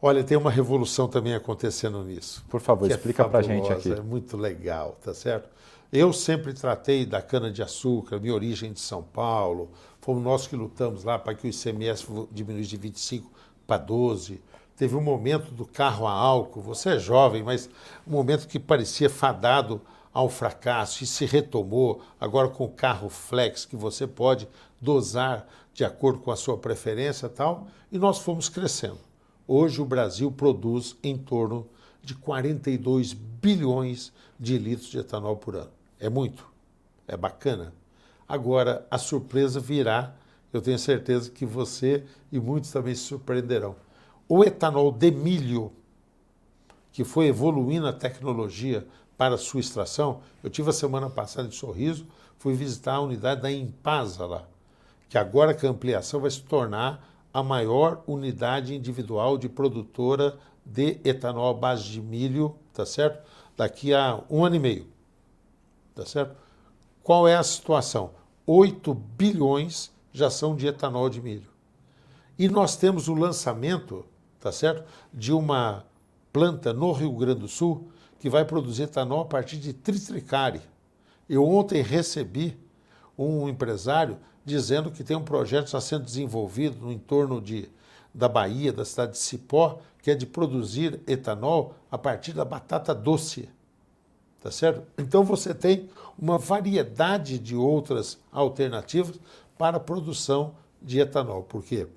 Olha, 0.00 0.22
tem 0.22 0.38
uma 0.38 0.50
revolução 0.50 1.08
também 1.08 1.34
acontecendo 1.34 2.02
nisso. 2.04 2.44
Por 2.48 2.60
favor, 2.60 2.88
é 2.88 2.94
explica 2.94 3.24
é 3.24 3.28
para 3.28 3.40
a 3.40 3.42
gente 3.42 3.72
aqui. 3.72 3.92
É 3.92 4.00
muito 4.00 4.36
legal, 4.36 4.96
tá 5.02 5.12
certo? 5.12 5.50
Eu 5.92 6.12
sempre 6.12 6.52
tratei 6.52 7.04
da 7.04 7.20
cana-de-açúcar, 7.20 8.20
minha 8.20 8.34
origem 8.34 8.72
de 8.72 8.80
São 8.80 9.02
Paulo. 9.02 9.70
Fomos 10.08 10.22
nós 10.22 10.46
que 10.46 10.56
lutamos 10.56 11.04
lá 11.04 11.18
para 11.18 11.34
que 11.34 11.46
o 11.46 11.50
ICMS 11.50 12.06
diminuísse 12.32 12.70
de 12.70 12.78
25 12.78 13.30
para 13.66 13.76
12. 13.76 14.40
Teve 14.74 14.96
um 14.96 15.02
momento 15.02 15.52
do 15.52 15.66
carro 15.66 16.06
a 16.06 16.12
álcool, 16.12 16.62
você 16.62 16.92
é 16.92 16.98
jovem, 16.98 17.42
mas 17.42 17.68
um 18.06 18.12
momento 18.12 18.48
que 18.48 18.58
parecia 18.58 19.10
fadado 19.10 19.82
ao 20.10 20.30
fracasso 20.30 21.04
e 21.04 21.06
se 21.06 21.26
retomou 21.26 22.00
agora 22.18 22.48
com 22.48 22.64
o 22.64 22.70
carro 22.70 23.10
flex 23.10 23.66
que 23.66 23.76
você 23.76 24.06
pode 24.06 24.48
dosar 24.80 25.46
de 25.74 25.84
acordo 25.84 26.20
com 26.20 26.30
a 26.30 26.36
sua 26.36 26.56
preferência 26.56 27.28
tal, 27.28 27.66
e 27.92 27.98
nós 27.98 28.18
fomos 28.18 28.48
crescendo. 28.48 29.00
Hoje 29.46 29.78
o 29.78 29.84
Brasil 29.84 30.32
produz 30.32 30.96
em 31.02 31.18
torno 31.18 31.66
de 32.02 32.14
42 32.14 33.12
bilhões 33.12 34.10
de 34.40 34.56
litros 34.56 34.88
de 34.88 35.00
etanol 35.00 35.36
por 35.36 35.54
ano. 35.54 35.72
É 36.00 36.08
muito, 36.08 36.46
é 37.06 37.14
bacana. 37.14 37.74
Agora, 38.28 38.86
a 38.90 38.98
surpresa 38.98 39.58
virá, 39.58 40.14
eu 40.52 40.60
tenho 40.60 40.78
certeza 40.78 41.30
que 41.30 41.46
você 41.46 42.04
e 42.30 42.38
muitos 42.38 42.70
também 42.70 42.94
se 42.94 43.02
surpreenderão. 43.02 43.74
O 44.28 44.44
etanol 44.44 44.92
de 44.92 45.10
milho, 45.10 45.72
que 46.92 47.04
foi 47.04 47.28
evoluindo 47.28 47.86
a 47.86 47.92
tecnologia 47.92 48.86
para 49.16 49.38
sua 49.38 49.60
extração, 49.60 50.20
eu 50.44 50.50
tive 50.50 50.68
a 50.68 50.74
semana 50.74 51.08
passada 51.08 51.48
em 51.48 51.52
Sorriso, 51.52 52.06
fui 52.38 52.54
visitar 52.54 52.94
a 52.96 53.00
unidade 53.00 53.40
da 53.40 53.50
Impasa 53.50 54.26
lá, 54.26 54.46
que 55.08 55.16
agora 55.16 55.54
com 55.54 55.66
a 55.66 55.70
ampliação 55.70 56.20
vai 56.20 56.30
se 56.30 56.42
tornar 56.42 57.08
a 57.32 57.42
maior 57.42 58.02
unidade 58.06 58.74
individual 58.74 59.38
de 59.38 59.48
produtora 59.48 60.38
de 60.64 61.00
etanol 61.02 61.50
à 61.50 61.54
base 61.54 61.84
de 61.84 62.00
milho, 62.00 62.54
tá 62.74 62.84
certo? 62.84 63.26
Daqui 63.56 63.94
a 63.94 64.22
um 64.30 64.44
ano 64.44 64.56
e 64.56 64.58
meio, 64.58 64.86
tá 65.94 66.04
certo? 66.04 66.36
Qual 67.08 67.26
é 67.26 67.36
a 67.36 67.42
situação? 67.42 68.10
8 68.46 68.92
bilhões 68.92 69.90
já 70.12 70.28
são 70.28 70.54
de 70.54 70.66
etanol 70.66 71.08
de 71.08 71.22
milho. 71.22 71.48
E 72.38 72.50
nós 72.50 72.76
temos 72.76 73.08
o 73.08 73.14
lançamento, 73.14 74.04
tá 74.38 74.52
certo? 74.52 74.84
De 75.10 75.32
uma 75.32 75.86
planta 76.30 76.70
no 76.74 76.92
Rio 76.92 77.10
Grande 77.12 77.40
do 77.40 77.48
Sul 77.48 77.88
que 78.18 78.28
vai 78.28 78.44
produzir 78.44 78.82
etanol 78.82 79.22
a 79.22 79.24
partir 79.24 79.56
de 79.56 79.72
tritricale. 79.72 80.60
Eu 81.26 81.48
ontem 81.48 81.80
recebi 81.80 82.60
um 83.16 83.48
empresário 83.48 84.18
dizendo 84.44 84.90
que 84.90 85.02
tem 85.02 85.16
um 85.16 85.24
projeto 85.24 85.64
está 85.64 85.80
sendo 85.80 86.04
desenvolvido 86.04 86.78
no 86.78 86.92
entorno 86.92 87.40
de, 87.40 87.70
da 88.12 88.28
Bahia, 88.28 88.70
da 88.70 88.84
cidade 88.84 89.12
de 89.12 89.18
Cipó, 89.18 89.78
que 90.02 90.10
é 90.10 90.14
de 90.14 90.26
produzir 90.26 91.00
etanol 91.06 91.74
a 91.90 91.96
partir 91.96 92.34
da 92.34 92.44
batata 92.44 92.94
doce. 92.94 93.48
Tá 94.40 94.50
certo? 94.50 94.82
Então 94.96 95.24
você 95.24 95.52
tem 95.52 95.88
uma 96.18 96.38
variedade 96.38 97.38
de 97.38 97.56
outras 97.56 98.18
alternativas 98.32 99.18
para 99.56 99.78
a 99.78 99.80
produção 99.80 100.54
de 100.80 101.00
etanol, 101.00 101.42
porque 101.42 101.88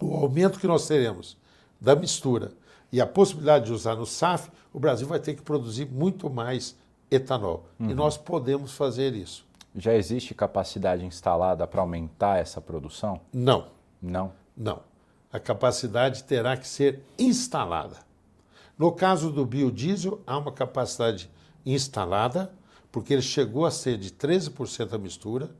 o 0.00 0.14
aumento 0.14 0.58
que 0.58 0.66
nós 0.66 0.86
teremos 0.86 1.36
da 1.80 1.94
mistura 1.94 2.52
e 2.90 3.00
a 3.00 3.06
possibilidade 3.06 3.66
de 3.66 3.72
usar 3.72 3.96
no 3.96 4.06
SAF, 4.06 4.50
o 4.72 4.80
Brasil 4.80 5.06
vai 5.06 5.18
ter 5.18 5.34
que 5.34 5.42
produzir 5.42 5.86
muito 5.86 6.30
mais 6.30 6.76
etanol. 7.10 7.66
Uhum. 7.78 7.90
E 7.90 7.94
nós 7.94 8.16
podemos 8.16 8.72
fazer 8.72 9.14
isso. 9.14 9.44
Já 9.74 9.94
existe 9.94 10.34
capacidade 10.34 11.04
instalada 11.04 11.66
para 11.66 11.82
aumentar 11.82 12.38
essa 12.38 12.60
produção? 12.60 13.20
Não. 13.32 13.66
Não? 14.00 14.32
Não. 14.56 14.80
A 15.30 15.38
capacidade 15.38 16.24
terá 16.24 16.56
que 16.56 16.66
ser 16.66 17.00
instalada. 17.18 18.05
No 18.78 18.92
caso 18.92 19.30
do 19.30 19.46
biodiesel, 19.46 20.20
há 20.26 20.36
uma 20.36 20.52
capacidade 20.52 21.30
instalada, 21.64 22.52
porque 22.92 23.14
ele 23.14 23.22
chegou 23.22 23.64
a 23.64 23.70
ser 23.70 23.96
de 23.96 24.10
13% 24.10 24.92
a 24.92 24.98
mistura. 24.98 25.50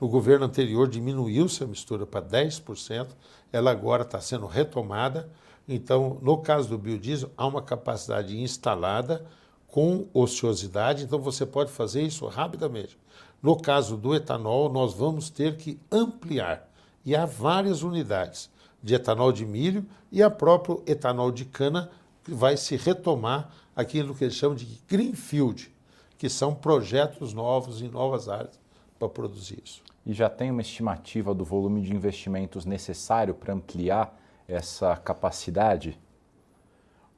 No 0.00 0.08
governo 0.08 0.46
anterior 0.46 0.88
diminuiu-se 0.88 1.62
a 1.62 1.66
mistura 1.66 2.06
para 2.06 2.24
10%, 2.24 3.08
ela 3.52 3.70
agora 3.70 4.02
está 4.02 4.20
sendo 4.20 4.46
retomada. 4.46 5.28
Então, 5.68 6.18
no 6.22 6.38
caso 6.38 6.68
do 6.68 6.78
biodiesel, 6.78 7.30
há 7.36 7.46
uma 7.46 7.62
capacidade 7.62 8.40
instalada 8.40 9.24
com 9.66 10.06
ociosidade, 10.12 11.02
então 11.02 11.18
você 11.18 11.46
pode 11.46 11.72
fazer 11.72 12.02
isso 12.02 12.26
rapidamente. 12.26 12.96
No 13.42 13.56
caso 13.56 13.96
do 13.96 14.14
etanol, 14.14 14.70
nós 14.72 14.94
vamos 14.94 15.30
ter 15.30 15.56
que 15.56 15.80
ampliar. 15.90 16.68
E 17.04 17.16
há 17.16 17.26
várias 17.26 17.82
unidades 17.82 18.50
de 18.82 18.94
etanol 18.94 19.32
de 19.32 19.44
milho 19.44 19.84
e 20.12 20.22
a 20.22 20.30
próprio 20.30 20.82
etanol 20.86 21.32
de 21.32 21.44
cana 21.44 21.90
vai 22.26 22.56
se 22.56 22.76
retomar 22.76 23.50
aquilo 23.74 24.14
que 24.14 24.24
eles 24.24 24.34
chamam 24.34 24.56
de 24.56 24.66
greenfield, 24.88 25.72
que 26.18 26.28
são 26.28 26.54
projetos 26.54 27.32
novos 27.32 27.82
em 27.82 27.88
novas 27.88 28.28
áreas 28.28 28.60
para 28.98 29.08
produzir 29.08 29.62
isso. 29.64 29.82
E 30.04 30.12
já 30.12 30.28
tem 30.28 30.50
uma 30.50 30.62
estimativa 30.62 31.34
do 31.34 31.44
volume 31.44 31.80
de 31.80 31.94
investimentos 31.94 32.64
necessário 32.64 33.34
para 33.34 33.54
ampliar 33.54 34.18
essa 34.46 34.96
capacidade? 34.96 35.98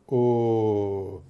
O... 0.07 1.21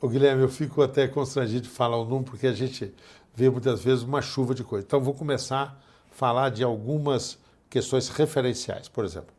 o 0.00 0.08
Guilherme, 0.08 0.42
eu 0.42 0.48
fico 0.48 0.82
até 0.82 1.06
constrangido 1.06 1.62
de 1.62 1.68
falar 1.68 1.98
o 1.98 2.04
número, 2.04 2.24
porque 2.24 2.46
a 2.46 2.52
gente 2.52 2.94
vê 3.34 3.48
muitas 3.48 3.82
vezes 3.82 4.02
uma 4.02 4.22
chuva 4.22 4.54
de 4.54 4.64
coisa. 4.64 4.84
Então, 4.86 5.00
vou 5.00 5.14
começar 5.14 5.82
a 6.10 6.14
falar 6.14 6.50
de 6.50 6.62
algumas 6.62 7.38
questões 7.68 8.08
referenciais. 8.08 8.88
Por 8.88 9.04
exemplo, 9.04 9.34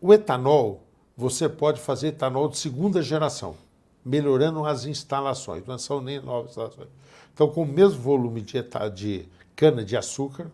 o 0.00 0.12
etanol, 0.12 0.85
você 1.16 1.48
pode 1.48 1.80
fazer 1.80 2.08
etanol 2.08 2.48
de 2.48 2.58
segunda 2.58 3.00
geração, 3.00 3.56
melhorando 4.04 4.64
as 4.66 4.84
instalações, 4.84 5.64
não 5.66 5.78
são 5.78 6.00
nem 6.00 6.20
novas 6.20 6.50
instalações. 6.50 6.88
Então, 7.32 7.48
com 7.48 7.62
o 7.62 7.66
mesmo 7.66 8.00
volume 8.00 8.42
de, 8.42 8.62
de 8.94 9.28
cana-de-açúcar, 9.54 10.50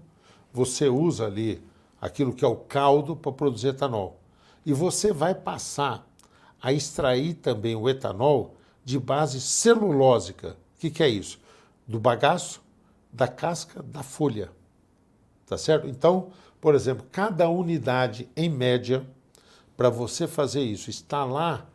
você 0.52 0.88
usa 0.88 1.26
ali 1.26 1.62
aquilo 2.00 2.33
que 2.33 2.45
é 2.45 2.49
o 2.49 2.57
caldo 2.57 3.16
para 3.16 3.33
produzir 3.33 3.69
etanol. 3.69 4.19
E 4.64 4.73
você 4.73 5.12
vai 5.12 5.35
passar 5.35 6.07
a 6.61 6.73
extrair 6.73 7.35
também 7.35 7.75
o 7.75 7.88
etanol 7.88 8.54
de 8.85 8.99
base 8.99 9.40
celulósica. 9.40 10.57
O 10.76 10.81
que, 10.81 10.90
que 10.90 11.02
é 11.02 11.09
isso? 11.09 11.40
Do 11.87 11.99
bagaço 11.99 12.62
da 13.12 13.28
casca 13.28 13.83
da 13.83 14.02
folha. 14.02 14.50
Tá 15.47 15.59
certo? 15.59 15.88
Então, 15.88 16.31
por 16.61 16.75
exemplo, 16.75 17.04
cada 17.11 17.49
unidade, 17.49 18.28
em 18.37 18.49
média, 18.49 19.04
para 19.76 19.88
você 19.88 20.26
fazer 20.26 20.62
isso, 20.62 20.91
está 20.91 21.25
lá 21.25 21.67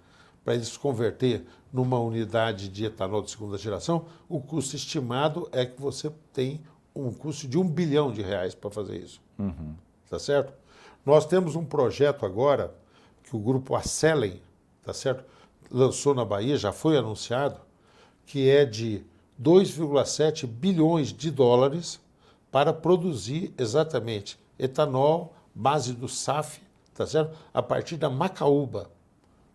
para 0.44 0.56
eles 0.56 0.78
converter 0.78 1.46
numa 1.74 2.00
unidade 2.00 2.70
de 2.70 2.86
etanol 2.86 3.22
de 3.22 3.32
segunda 3.32 3.58
geração, 3.58 4.06
o 4.30 4.40
custo 4.40 4.76
estimado 4.76 5.50
é 5.52 5.66
que 5.66 5.82
você 5.82 6.12
tem 6.32 6.62
um 6.96 7.12
custo 7.12 7.48
de 7.48 7.58
um 7.58 7.68
bilhão 7.68 8.12
de 8.12 8.22
reais 8.22 8.56
para 8.56 8.70
fazer 8.70 8.98
isso. 8.98 9.22
Uhum. 9.38 9.76
Tá 10.10 10.18
certo? 10.18 10.54
Nós 11.06 11.26
temos 11.26 11.56
um 11.56 11.66
projeto 11.66 12.26
agora 12.26 12.74
que 13.24 13.36
o 13.36 13.40
grupo 13.40 13.76
Acelen, 13.76 14.42
tá 14.82 14.94
certo? 14.94 15.26
Lançou 15.70 16.16
na 16.16 16.24
Bahia, 16.24 16.58
já 16.58 16.72
foi 16.72 16.98
anunciado, 16.98 17.60
que 18.26 18.50
é 18.50 18.66
de 18.66 19.04
2,7 19.42 20.48
bilhões 20.48 21.14
de 21.14 21.30
dólares 21.30 22.00
para 22.52 22.74
produzir 22.74 23.54
exatamente 23.58 24.40
etanol, 24.58 25.36
base 25.54 25.94
do 25.94 26.08
SAF, 26.08 26.62
tá 26.98 27.06
certo? 27.06 27.38
A 27.54 27.62
partir 27.62 27.96
da 27.96 28.10
Macaúba, 28.10 28.90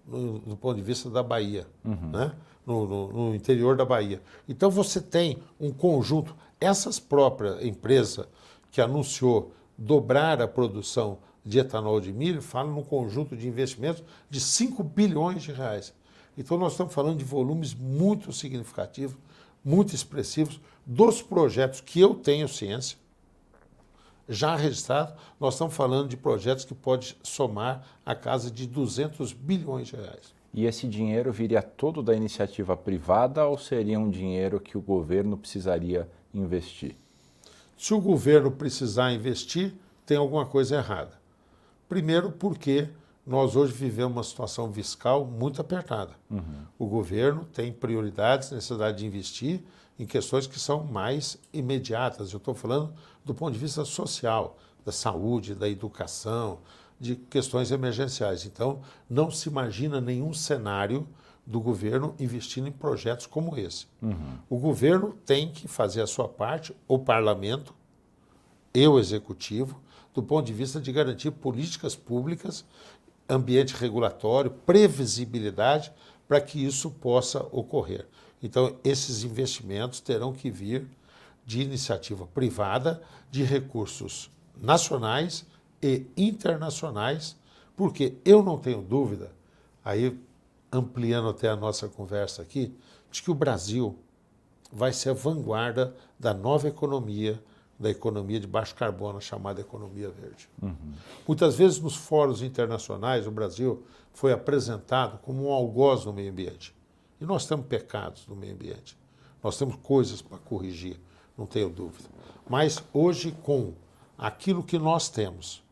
no, 0.06 0.38
do 0.38 0.56
ponto 0.56 0.76
de 0.76 0.82
vista 0.82 1.11
da 1.11 1.22
Bahia, 1.22 1.66
uhum. 1.84 2.11
né? 2.11 2.32
No, 2.64 2.87
no, 2.87 3.12
no, 3.12 3.34
interior 3.34 3.76
da 3.76 3.84
Bahia. 3.84 4.22
Então 4.49 4.70
você 4.70 5.00
tem 5.00 5.38
um 5.58 5.72
conjunto, 5.72 6.37
essas 6.61 7.00
próprias 7.00 7.64
empresas 7.64 8.25
que 8.70 8.80
anunciou 8.80 9.52
dobrar 9.76 10.40
a 10.40 10.46
produção 10.46 11.18
de 11.44 11.58
etanol 11.58 12.00
de 12.00 12.12
milho, 12.12 12.40
falam 12.40 12.72
num 12.72 12.84
conjunto 12.84 13.37
de 13.37 13.49
investimentos 13.49 14.04
de 14.30 14.38
5 14.38 14.84
bilhões 14.84 15.42
de 15.42 15.50
reais. 15.50 15.92
Então 16.38 16.56
nós 16.56 16.72
estamos 16.72 16.94
falando 16.94 17.18
de 17.18 17.25
volumes 17.25 17.75
muito 17.75 18.32
significativos, 18.32 19.16
muito 19.64 19.92
expressivos, 19.92 20.61
dos 20.87 21.20
projetos 21.20 21.80
que 21.80 21.99
eu 21.99 22.14
tenho 22.14 22.49
ciência, 22.49 22.96
já 24.28 24.56
registrado, 24.56 25.14
nós 25.38 25.54
estamos 25.54 25.74
falando 25.74 26.08
de 26.08 26.16
projetos 26.16 26.64
que 26.64 26.74
podem 26.74 27.14
somar 27.22 27.84
a 28.04 28.14
casa 28.14 28.50
de 28.50 28.66
200 28.66 29.32
bilhões 29.32 29.88
de 29.88 29.96
reais. 29.96 30.34
E 30.54 30.66
esse 30.66 30.86
dinheiro 30.86 31.32
viria 31.32 31.62
todo 31.62 32.02
da 32.02 32.14
iniciativa 32.14 32.76
privada 32.76 33.46
ou 33.46 33.56
seria 33.56 33.98
um 33.98 34.10
dinheiro 34.10 34.60
que 34.60 34.76
o 34.76 34.82
governo 34.82 35.36
precisaria 35.36 36.08
investir? 36.32 36.94
Se 37.76 37.94
o 37.94 38.00
governo 38.00 38.50
precisar 38.50 39.12
investir, 39.12 39.74
tem 40.04 40.16
alguma 40.16 40.44
coisa 40.44 40.76
errada. 40.76 41.20
Primeiro, 41.88 42.30
porque 42.30 42.88
nós 43.26 43.56
hoje 43.56 43.72
vivemos 43.72 44.16
uma 44.16 44.22
situação 44.22 44.72
fiscal 44.72 45.24
muito 45.24 45.60
apertada. 45.60 46.12
Uhum. 46.30 46.66
O 46.78 46.86
governo 46.86 47.44
tem 47.44 47.72
prioridades, 47.72 48.50
necessidade 48.50 48.98
de 48.98 49.06
investir 49.06 49.62
em 49.99 50.06
questões 50.06 50.46
que 50.46 50.58
são 50.58 50.84
mais 50.84 51.38
imediatas. 51.52 52.32
Eu 52.32 52.38
estou 52.38 52.54
falando 52.54 52.92
do 53.25 53.34
ponto 53.34 53.52
de 53.52 53.58
vista 53.58 53.84
social, 53.84 54.58
da 54.84 54.92
saúde, 54.92 55.54
da 55.54 55.68
educação, 55.68 56.58
de 56.99 57.16
questões 57.16 57.70
emergenciais. 57.70 58.46
Então, 58.46 58.80
não 59.08 59.30
se 59.30 59.49
imagina 59.49 60.00
nenhum 60.00 60.32
cenário 60.32 61.06
do 61.44 61.61
governo 61.61 62.14
investindo 62.18 62.68
em 62.68 62.72
projetos 62.72 63.26
como 63.26 63.56
esse. 63.58 63.87
Uhum. 64.00 64.38
O 64.49 64.58
governo 64.58 65.12
tem 65.26 65.50
que 65.50 65.66
fazer 65.66 66.00
a 66.00 66.06
sua 66.06 66.28
parte, 66.28 66.75
o 66.87 66.99
parlamento 66.99 67.75
e 68.72 68.87
o 68.87 68.99
executivo, 68.99 69.80
do 70.14 70.22
ponto 70.22 70.46
de 70.46 70.52
vista 70.52 70.80
de 70.80 70.92
garantir 70.92 71.30
políticas 71.32 71.96
públicas, 71.96 72.64
ambiente 73.28 73.75
regulatório, 73.75 74.50
previsibilidade, 74.64 75.92
para 76.28 76.40
que 76.40 76.64
isso 76.64 76.90
possa 76.90 77.40
ocorrer. 77.50 78.06
Então, 78.42 78.76
esses 78.82 79.22
investimentos 79.22 80.00
terão 80.00 80.32
que 80.32 80.50
vir 80.50 80.87
de 81.46 81.62
iniciativa 81.62 82.26
privada, 82.26 83.02
de 83.30 83.42
recursos 83.42 84.30
nacionais 84.61 85.46
e 85.80 86.06
internacionais, 86.16 87.37
porque 87.76 88.14
eu 88.25 88.42
não 88.42 88.58
tenho 88.58 88.82
dúvida, 88.82 89.30
aí 89.84 90.18
ampliando 90.70 91.28
até 91.28 91.49
a 91.49 91.56
nossa 91.56 91.88
conversa 91.88 92.42
aqui, 92.42 92.75
de 93.11 93.22
que 93.22 93.30
o 93.30 93.34
Brasil 93.34 93.96
vai 94.72 94.92
ser 94.92 95.11
a 95.11 95.14
vanguarda 95.14 95.94
da 96.18 96.32
nova 96.32 96.68
economia, 96.68 97.42
da 97.78 97.90
economia 97.90 98.40
de 98.40 98.46
baixo 98.46 98.75
carbono, 98.75 99.20
chamada 99.20 99.61
economia 99.61 100.08
verde. 100.08 100.49
Uhum. 100.62 100.94
Muitas 101.26 101.56
vezes 101.56 101.78
nos 101.78 101.96
fóruns 101.96 102.40
internacionais, 102.42 103.26
o 103.26 103.30
Brasil 103.30 103.82
foi 104.14 104.32
apresentado 104.32 105.18
como 105.18 105.49
um 105.49 105.52
algoz 105.52 106.04
no 106.04 106.12
meio 106.12 106.30
ambiente. 106.30 106.75
E 107.22 107.24
nós 107.24 107.46
temos 107.46 107.66
pecados 107.66 108.26
no 108.26 108.35
meio 108.35 108.52
ambiente. 108.52 108.98
Nós 109.40 109.56
temos 109.56 109.76
coisas 109.76 110.20
para 110.20 110.38
corrigir 110.38 110.98
não 111.37 111.46
tenho 111.46 111.68
dúvida. 111.68 112.08
Mas 112.48 112.82
hoje, 112.92 113.32
com 113.42 113.74
aquilo 114.18 114.62
que 114.62 114.78
nós 114.78 115.08
temos, 115.08 115.62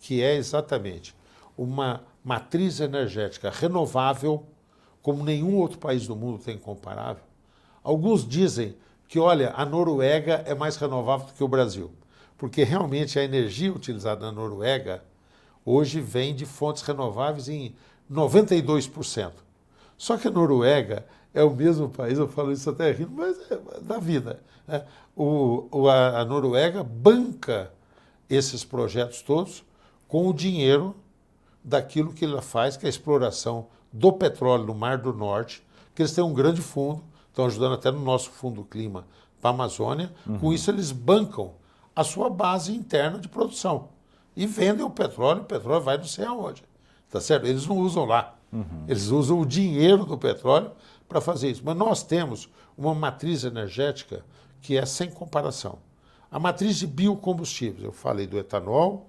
que 0.00 0.22
é 0.22 0.34
exatamente 0.34 1.14
uma 1.56 2.02
matriz 2.24 2.80
energética 2.80 3.50
renovável, 3.50 4.44
como 5.02 5.22
nenhum 5.22 5.56
outro 5.56 5.78
país 5.78 6.06
do 6.06 6.16
mundo 6.16 6.42
tem 6.42 6.58
comparável, 6.58 7.22
alguns 7.82 8.26
dizem 8.26 8.74
que, 9.06 9.18
olha, 9.18 9.52
a 9.54 9.64
Noruega 9.64 10.42
é 10.46 10.54
mais 10.54 10.76
renovável 10.76 11.26
do 11.26 11.34
que 11.34 11.44
o 11.44 11.48
Brasil, 11.48 11.92
porque 12.36 12.64
realmente 12.64 13.18
a 13.18 13.24
energia 13.24 13.72
utilizada 13.72 14.26
na 14.26 14.32
Noruega 14.32 15.04
hoje 15.64 16.00
vem 16.00 16.34
de 16.34 16.44
fontes 16.44 16.82
renováveis 16.82 17.48
em 17.48 17.74
92%. 18.10 19.43
Só 19.96 20.16
que 20.16 20.28
a 20.28 20.30
Noruega 20.30 21.06
é 21.32 21.42
o 21.42 21.50
mesmo 21.50 21.88
país, 21.88 22.18
eu 22.18 22.28
falo 22.28 22.52
isso 22.52 22.70
até 22.70 22.90
rindo, 22.92 23.12
mas 23.12 23.36
é 23.50 23.58
da 23.80 23.98
vida. 23.98 24.40
Né? 24.66 24.84
O, 25.16 25.66
o, 25.70 25.88
a, 25.88 26.24
Noruega 26.24 26.82
banca 26.82 27.72
esses 28.28 28.64
projetos 28.64 29.22
todos 29.22 29.64
com 30.08 30.28
o 30.28 30.32
dinheiro 30.32 30.94
daquilo 31.62 32.12
que 32.12 32.24
ela 32.24 32.42
faz, 32.42 32.76
que 32.76 32.84
é 32.84 32.88
a 32.88 32.90
exploração 32.90 33.66
do 33.92 34.12
petróleo 34.12 34.66
no 34.66 34.74
Mar 34.74 34.98
do 34.98 35.12
Norte, 35.12 35.62
que 35.94 36.02
eles 36.02 36.12
têm 36.12 36.24
um 36.24 36.34
grande 36.34 36.60
fundo, 36.60 37.02
estão 37.28 37.46
ajudando 37.46 37.74
até 37.74 37.90
no 37.90 38.00
nosso 38.00 38.30
fundo 38.30 38.64
clima 38.64 39.06
para 39.40 39.50
a 39.50 39.54
Amazônia. 39.54 40.12
Uhum. 40.26 40.38
Com 40.38 40.52
isso, 40.52 40.70
eles 40.70 40.92
bancam 40.92 41.52
a 41.94 42.02
sua 42.02 42.28
base 42.28 42.74
interna 42.74 43.18
de 43.18 43.28
produção 43.28 43.88
e 44.36 44.46
vendem 44.46 44.84
o 44.84 44.90
petróleo, 44.90 45.42
o 45.42 45.44
petróleo 45.44 45.82
vai 45.82 45.96
não 45.96 46.04
sei 46.04 46.24
aonde. 46.24 46.64
Tá 47.10 47.20
certo? 47.20 47.46
Eles 47.46 47.66
não 47.66 47.78
usam 47.78 48.04
lá. 48.04 48.34
Uhum. 48.54 48.84
Eles 48.86 49.08
usam 49.08 49.40
o 49.40 49.44
dinheiro 49.44 50.06
do 50.06 50.16
petróleo 50.16 50.70
para 51.08 51.20
fazer 51.20 51.50
isso. 51.50 51.62
Mas 51.64 51.76
nós 51.76 52.02
temos 52.04 52.48
uma 52.78 52.94
matriz 52.94 53.42
energética 53.42 54.24
que 54.60 54.76
é 54.78 54.86
sem 54.86 55.10
comparação. 55.10 55.78
A 56.30 56.38
matriz 56.38 56.76
de 56.76 56.86
biocombustíveis, 56.86 57.84
eu 57.84 57.92
falei 57.92 58.26
do 58.26 58.38
etanol, 58.38 59.08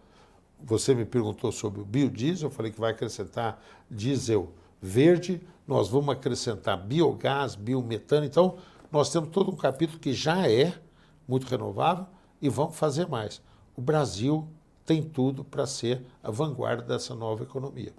você 0.60 0.96
me 0.96 1.06
perguntou 1.06 1.52
sobre 1.52 1.82
o 1.82 1.86
biodiesel, 1.86 2.48
eu 2.50 2.52
falei 2.52 2.72
que 2.72 2.80
vai 2.80 2.92
acrescentar 2.92 3.62
diesel 3.90 4.52
verde, 4.82 5.42
nós 5.68 5.90
vamos 5.90 6.10
acrescentar 6.10 6.78
biogás, 6.78 7.56
biometano, 7.56 8.26
então 8.26 8.58
nós 8.92 9.10
temos 9.10 9.30
todo 9.30 9.52
um 9.52 9.56
capítulo 9.56 10.00
que 10.00 10.14
já 10.14 10.50
é 10.50 10.74
muito 11.28 11.48
renovável 11.48 12.06
e 12.42 12.50
vamos 12.50 12.76
fazer 12.78 13.08
mais. 13.08 13.42
O 13.76 13.82
Brasil 13.82 14.48
tem 14.86 15.02
tudo 15.02 15.44
para 15.44 15.66
ser 15.66 16.06
a 16.22 16.30
vanguarda 16.30 16.84
dessa 16.84 17.16
nova 17.16 17.44
economia 17.44 17.94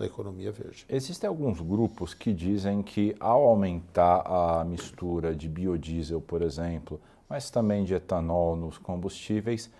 da 0.00 0.06
economia 0.06 0.50
verde. 0.50 0.86
Existem 0.88 1.28
alguns 1.28 1.60
grupos 1.60 2.14
que 2.14 2.32
dizem 2.32 2.82
que 2.82 3.14
ao 3.20 3.44
aumentar 3.44 4.22
a 4.26 4.64
mistura 4.64 5.36
de 5.36 5.46
biodiesel, 5.46 6.22
por 6.22 6.40
exemplo, 6.40 6.98
mas 7.28 7.50
também 7.50 7.84
de 7.84 7.94
etanol 7.94 8.56
nos 8.56 8.78
combustíveis, 8.78 9.70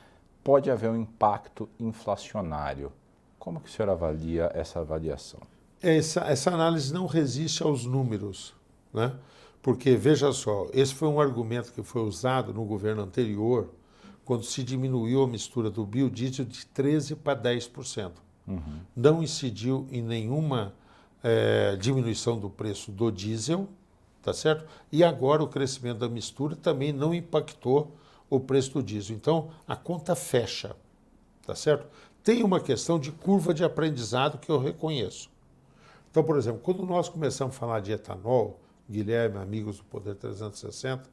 pode 0.45 0.71
haver 0.71 0.91
um 0.91 0.97
impacto 0.97 1.69
inflacionário. 1.79 2.93
Como 3.39 3.61
que 3.61 3.69
o 3.71 3.73
senhor 3.73 3.89
avalia 3.89 4.53
essa 4.55 4.81
avaliação? 4.81 5.41
Essa, 5.83 6.21
essa 6.21 6.51
análise 6.51 6.93
não 6.93 7.07
resiste 7.07 7.63
aos 7.63 7.87
números, 7.87 8.55
né? 8.93 9.15
Porque, 9.63 9.97
veja 9.97 10.33
só, 10.33 10.69
esse 10.75 10.95
foi 10.95 11.09
um 11.09 11.19
argumento 11.19 11.73
que 11.73 11.83
foi 11.83 12.03
usado 12.03 12.53
no 12.53 12.65
governo 12.65 13.03
anterior, 13.03 13.71
quando 14.23 14.45
se 14.45 14.63
diminuiu 14.63 15.23
a 15.23 15.27
mistura 15.27 15.71
do 15.71 15.85
biodiesel 15.87 16.45
de 16.45 16.61
13% 16.67 17.17
para 17.17 17.41
10%. 17.41 18.13
Não 18.97 19.23
incidiu 19.23 19.87
em 19.91 20.03
nenhuma 20.03 20.73
é, 21.23 21.77
diminuição 21.77 22.39
do 22.39 22.49
preço 22.49 22.91
do 22.91 23.11
diesel, 23.11 23.69
tá 24.23 24.33
certo? 24.33 24.67
E 24.91 25.05
agora 25.05 25.43
o 25.43 25.49
crescimento 25.49 25.99
da 25.99 26.09
mistura 26.09 26.57
também 26.57 26.93
não 26.93 27.15
impactou 27.15 27.95
o 28.29 28.41
preço 28.41 28.73
do 28.75 28.83
diesel. 28.83 29.17
Então 29.17 29.51
a 29.67 29.77
conta 29.77 30.15
fecha, 30.15 30.77
tá 31.47 31.55
certo? 31.55 31.87
Tem 32.23 32.43
uma 32.43 32.61
questão 32.61 32.99
de 32.99 33.11
curva 33.13 33.55
de 33.55 33.65
aprendizado 33.65 34.39
que 34.39 34.51
eu 34.51 34.59
reconheço. 34.59 35.31
Então, 36.11 36.25
por 36.25 36.37
exemplo, 36.37 36.61
quando 36.63 36.85
nós 36.85 37.09
começamos 37.09 37.55
a 37.55 37.59
falar 37.59 37.81
de 37.81 37.93
etanol, 37.93 38.61
Guilherme, 38.91 39.39
amigos 39.39 39.79
do 39.79 39.85
Poder 39.85 40.17
360, 40.17 41.09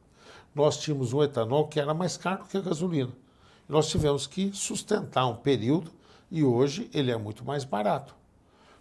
nós 0.54 0.78
tínhamos 0.78 1.14
um 1.14 1.22
etanol 1.22 1.68
que 1.68 1.80
era 1.80 1.94
mais 1.94 2.18
caro 2.18 2.46
que 2.46 2.58
a 2.58 2.62
gasolina. 2.62 3.12
Nós 3.70 3.88
tivemos 3.90 4.26
que 4.26 4.52
sustentar 4.54 5.28
um 5.28 5.36
período 5.36 5.92
e 6.30 6.44
hoje 6.44 6.90
ele 6.94 7.12
é 7.12 7.18
muito 7.18 7.44
mais 7.46 7.64
barato. 7.64 8.16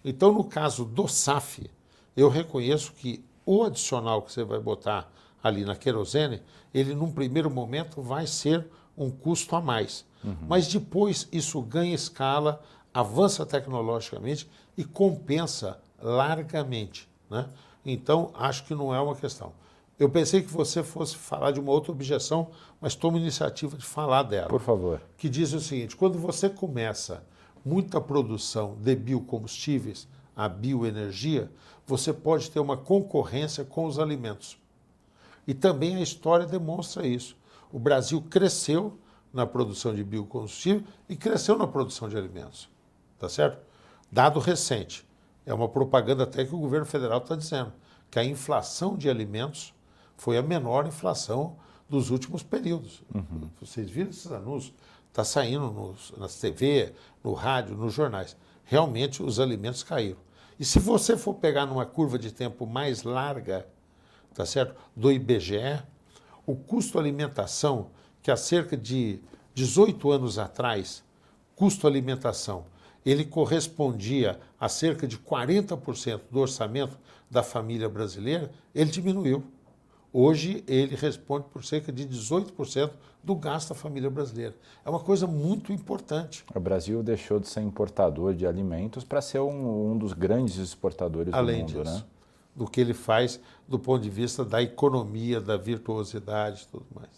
Então, 0.05 0.33
no 0.33 0.45
caso 0.45 0.85
do 0.85 1.09
SAF, 1.09 1.71
eu 2.17 2.29
reconheço 2.29 2.93
que 2.93 3.25
o 3.45 3.63
adicional 3.63 4.23
que 4.23 4.33
você 4.33 4.45
vai 4.45 4.59
botar 4.59 5.11
ali 5.43 5.65
na 5.65 5.77
querosene, 5.77 6.43
ele 6.75 6.95
num 6.95 7.11
primeiro 7.11 7.51
momento 7.51 8.03
vai 8.03 8.27
ser 8.27 8.67
um 8.97 9.11
custo 9.11 9.55
a 9.55 9.61
mais. 9.61 10.05
Uhum. 10.25 10.37
Mas 10.49 10.67
depois 10.67 11.29
isso 11.31 11.61
ganha 11.63 11.95
escala, 11.95 12.61
avança 12.93 13.47
tecnologicamente 13.47 14.49
e 14.77 14.85
compensa 14.85 15.79
largamente. 16.03 17.09
Né? 17.31 17.49
Então, 17.85 18.31
acho 18.35 18.65
que 18.65 18.75
não 18.75 18.95
é 18.95 19.01
uma 19.01 19.15
questão. 19.15 19.53
Eu 19.99 20.11
pensei 20.11 20.43
que 20.43 20.53
você 20.53 20.83
fosse 20.83 21.17
falar 21.17 21.53
de 21.53 21.61
uma 21.61 21.73
outra 21.73 21.91
objeção, 21.91 22.49
mas 22.81 22.95
tomo 22.95 23.17
iniciativa 23.17 23.77
de 23.77 23.85
falar 23.85 24.25
dela. 24.25 24.49
Por 24.49 24.61
favor. 24.61 25.01
Que 25.17 25.29
diz 25.29 25.53
o 25.53 25.61
seguinte: 25.61 25.97
quando 25.97 26.19
você 26.19 26.51
começa 26.51 27.25
muita 27.67 28.01
produção 28.01 28.77
de 28.81 28.95
biocombustíveis, 28.95 30.07
a 30.37 30.49
bioenergia, 30.49 31.51
você 31.85 32.13
pode 32.13 32.49
ter 32.49 32.61
uma 32.61 32.77
concorrência 32.77 33.65
com 33.65 33.87
os 33.87 33.99
alimentos. 33.99 34.57
E 35.49 35.53
também 35.53 35.97
a 35.97 36.01
história 36.01 36.47
demonstra 36.47 37.05
isso. 37.05 37.37
O 37.73 37.79
Brasil 37.81 38.23
cresceu 38.31 38.97
na 39.33 39.45
produção 39.45 39.93
de 39.93 40.05
biocombustível 40.05 40.85
e 41.09 41.17
cresceu 41.17 41.59
na 41.59 41.67
produção 41.67 42.09
de 42.09 42.17
alimentos. 42.17 42.69
Tá 43.19 43.29
certo? 43.29 43.59
Dado 44.13 44.39
recente. 44.39 45.05
É 45.45 45.53
uma 45.53 45.69
propaganda 45.69 46.23
até 46.23 46.45
que 46.45 46.55
o 46.55 46.59
governo 46.59 46.87
federal 46.87 47.19
está 47.19 47.35
dizendo 47.35 47.73
que 48.11 48.19
a 48.19 48.25
inflação 48.25 48.97
de 48.97 49.11
alimentos 49.11 49.75
foi 50.17 50.39
a 50.39 50.43
menor 50.43 50.87
inflação 50.87 51.57
dos 51.89 52.11
últimos 52.11 52.43
períodos. 52.43 53.03
Uhum. 53.15 53.49
Vocês 53.61 53.91
viram 53.91 54.11
esses 54.11 54.31
anúncios? 54.31 54.73
Está 55.17 55.25
saindo 55.25 55.71
nos, 55.71 56.13
nas 56.19 56.35
TV, 56.35 56.93
no 57.25 57.33
rádio, 57.33 57.75
nos 57.75 57.95
jornais. 57.95 58.37
Realmente 58.67 59.23
os 59.23 59.41
alimentos 59.41 59.83
caíram. 59.83 60.19
E 60.61 60.65
se 60.65 60.79
você 60.79 61.17
for 61.17 61.33
pegar 61.33 61.65
numa 61.65 61.87
curva 61.87 62.19
de 62.19 62.31
tempo 62.31 62.67
mais 62.67 63.03
larga, 63.03 63.67
tá 64.35 64.45
certo? 64.45 64.77
Do 64.95 65.11
IBGE, 65.11 65.83
o 66.45 66.55
custo 66.55 66.99
alimentação, 66.99 67.89
que 68.23 68.31
há 68.31 68.37
cerca 68.37 68.77
de 68.77 69.19
18 69.55 70.11
anos 70.11 70.39
atrás, 70.39 71.03
custo 71.55 71.87
alimentação, 71.87 72.67
ele 73.03 73.25
correspondia 73.25 74.39
a 74.61 74.69
cerca 74.69 75.09
de 75.09 75.17
40% 75.17 76.21
do 76.31 76.41
orçamento 76.41 76.99
da 77.31 77.43
família 77.43 77.89
brasileira, 77.89 78.51
ele 78.75 78.91
diminuiu. 78.91 79.43
Hoje 80.19 80.65
ele 80.67 80.97
responde 80.97 81.45
por 81.53 81.63
cerca 81.63 81.93
de 81.93 82.09
18% 82.09 82.91
do 83.23 83.35
gasto 83.35 83.69
da 83.69 83.75
família 83.75 84.09
brasileira. 84.09 84.55
É 84.83 84.89
uma 84.89 84.99
coisa 84.99 85.27
muito 85.27 85.75
importante. 85.75 86.43
O 86.55 86.59
Brasil 86.59 87.03
deixou 87.03 87.39
de 87.39 87.47
ser 87.47 87.61
importador 87.61 88.33
de 88.33 88.47
alimentos 88.47 89.05
para 89.05 89.21
ser 89.21 89.41
um, 89.41 89.93
um, 89.93 89.99
dos 89.99 90.15
grandes 90.15 90.57
exportadores 90.57 91.35
Além 91.35 91.67
do 91.67 91.75
mundo, 91.75 91.85
disso, 91.85 91.97
né? 91.97 92.05
Do 92.55 92.67
que 92.67 92.81
ele 92.81 92.95
faz 92.95 93.39
do 93.69 93.79
ponto 93.79 94.03
de 94.03 94.09
vista 94.09 94.43
da 94.43 94.63
economia, 94.63 95.39
da 95.39 95.59
virtuosidade 95.59 96.63
e 96.63 96.67
tudo 96.69 96.87
mais. 96.95 97.11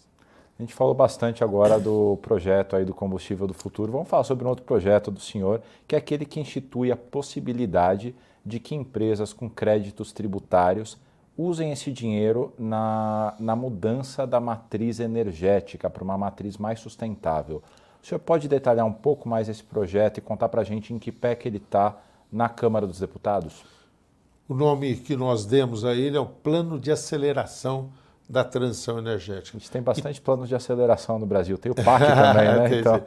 A 0.59 0.61
gente 0.61 0.73
falou 0.73 0.93
bastante 0.93 1.41
agora 1.41 1.79
do 1.79 2.17
projeto 2.21 2.75
aí 2.75 2.83
do 2.83 2.93
combustível 2.93 3.47
do 3.47 3.53
futuro. 3.53 3.93
Vamos 3.93 4.09
falar 4.09 4.25
sobre 4.25 4.43
um 4.43 4.49
outro 4.49 4.65
projeto 4.65 5.09
do 5.09 5.21
senhor, 5.21 5.61
que 5.87 5.95
é 5.95 5.97
aquele 5.97 6.25
que 6.25 6.37
institui 6.37 6.91
a 6.91 6.97
possibilidade 6.97 8.13
de 8.45 8.59
que 8.59 8.75
empresas 8.75 9.31
com 9.31 9.49
créditos 9.49 10.11
tributários 10.11 10.97
usem 11.41 11.71
esse 11.71 11.89
dinheiro 11.89 12.53
na, 12.59 13.33
na 13.39 13.55
mudança 13.55 14.27
da 14.27 14.41
matriz 14.41 14.99
energética 14.99 15.89
para 15.89 16.03
uma 16.03 16.17
matriz 16.17 16.57
mais 16.57 16.81
sustentável. 16.81 17.63
O 18.03 18.05
senhor 18.05 18.19
pode 18.19 18.49
detalhar 18.49 18.85
um 18.85 18.91
pouco 18.91 19.29
mais 19.29 19.47
esse 19.47 19.63
projeto 19.63 20.17
e 20.17 20.21
contar 20.21 20.49
para 20.49 20.59
a 20.59 20.65
gente 20.65 20.93
em 20.93 20.99
que 20.99 21.13
pé 21.13 21.35
que 21.35 21.47
ele 21.47 21.55
está 21.55 21.95
na 22.29 22.49
Câmara 22.49 22.85
dos 22.85 22.99
Deputados? 22.99 23.63
O 24.49 24.53
nome 24.53 24.97
que 24.97 25.15
nós 25.15 25.45
demos 25.45 25.85
a 25.85 25.93
ele 25.93 26.17
é 26.17 26.19
o 26.19 26.25
Plano 26.25 26.77
de 26.77 26.91
Aceleração 26.91 27.89
da 28.29 28.43
transição 28.43 28.99
energética. 28.99 29.57
A 29.57 29.59
gente 29.59 29.71
tem 29.71 29.81
bastante 29.81 30.17
e... 30.17 30.21
planos 30.21 30.47
de 30.47 30.53
aceleração 30.53 31.17
no 31.17 31.25
Brasil. 31.25 31.57
Tem 31.57 31.71
o 31.71 31.75
PAC 31.83 32.05
também, 32.05 32.45
né? 32.45 32.79
então... 32.79 33.03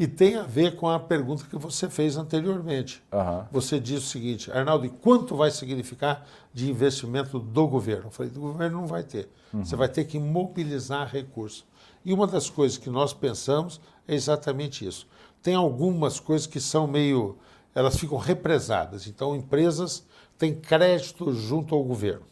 E 0.00 0.06
tem 0.06 0.36
a 0.36 0.44
ver 0.44 0.76
com 0.76 0.88
a 0.88 0.98
pergunta 0.98 1.44
que 1.44 1.56
você 1.58 1.90
fez 1.90 2.16
anteriormente. 2.16 3.02
Uhum. 3.12 3.44
Você 3.52 3.78
disse 3.78 4.06
o 4.06 4.08
seguinte, 4.08 4.50
Arnaldo, 4.50 4.86
e 4.86 4.88
quanto 4.88 5.36
vai 5.36 5.50
significar 5.50 6.26
de 6.54 6.70
investimento 6.70 7.38
do 7.38 7.68
governo? 7.68 8.06
Eu 8.06 8.10
falei, 8.10 8.32
do 8.32 8.40
governo 8.40 8.80
não 8.80 8.86
vai 8.86 9.02
ter. 9.02 9.28
Uhum. 9.52 9.62
Você 9.62 9.76
vai 9.76 9.88
ter 9.90 10.04
que 10.04 10.18
mobilizar 10.18 11.06
recursos. 11.06 11.66
E 12.02 12.14
uma 12.14 12.26
das 12.26 12.48
coisas 12.48 12.78
que 12.78 12.88
nós 12.88 13.12
pensamos 13.12 13.78
é 14.08 14.14
exatamente 14.14 14.86
isso. 14.86 15.06
Tem 15.42 15.54
algumas 15.54 16.18
coisas 16.18 16.46
que 16.46 16.58
são 16.58 16.86
meio... 16.86 17.36
Elas 17.74 17.96
ficam 17.98 18.16
represadas. 18.16 19.06
Então, 19.06 19.36
empresas 19.36 20.06
têm 20.38 20.54
crédito 20.54 21.32
junto 21.32 21.74
ao 21.74 21.82
governo 21.82 22.31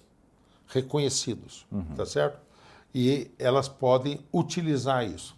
reconhecidos, 0.70 1.66
uhum. 1.70 1.94
tá 1.96 2.06
certo? 2.06 2.40
E 2.94 3.30
elas 3.38 3.68
podem 3.68 4.20
utilizar 4.33 5.04
isso. 5.04 5.37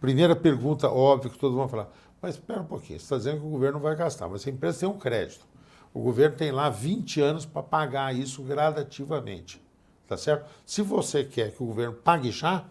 Primeira 0.00 0.34
pergunta 0.34 0.90
óbvia 0.90 1.30
que 1.30 1.38
todo 1.38 1.52
mundo 1.52 1.68
vai 1.68 1.68
falar, 1.68 1.92
mas 2.20 2.34
espera 2.34 2.60
um 2.60 2.66
pouquinho, 2.66 2.98
você 2.98 3.04
está 3.04 3.16
dizendo 3.16 3.40
que 3.40 3.46
o 3.46 3.50
governo 3.50 3.78
vai 3.78 3.94
gastar, 3.94 4.28
mas 4.28 4.46
a 4.46 4.50
empresa 4.50 4.80
tem 4.80 4.88
um 4.88 4.98
crédito. 4.98 5.46
O 5.92 6.00
governo 6.00 6.36
tem 6.36 6.50
lá 6.50 6.68
20 6.68 7.20
anos 7.20 7.46
para 7.46 7.62
pagar 7.62 8.14
isso 8.14 8.42
gradativamente, 8.42 9.62
tá 10.06 10.16
certo? 10.16 10.50
Se 10.64 10.82
você 10.82 11.24
quer 11.24 11.52
que 11.52 11.62
o 11.62 11.66
governo 11.66 11.94
pague 11.94 12.30
já, 12.30 12.64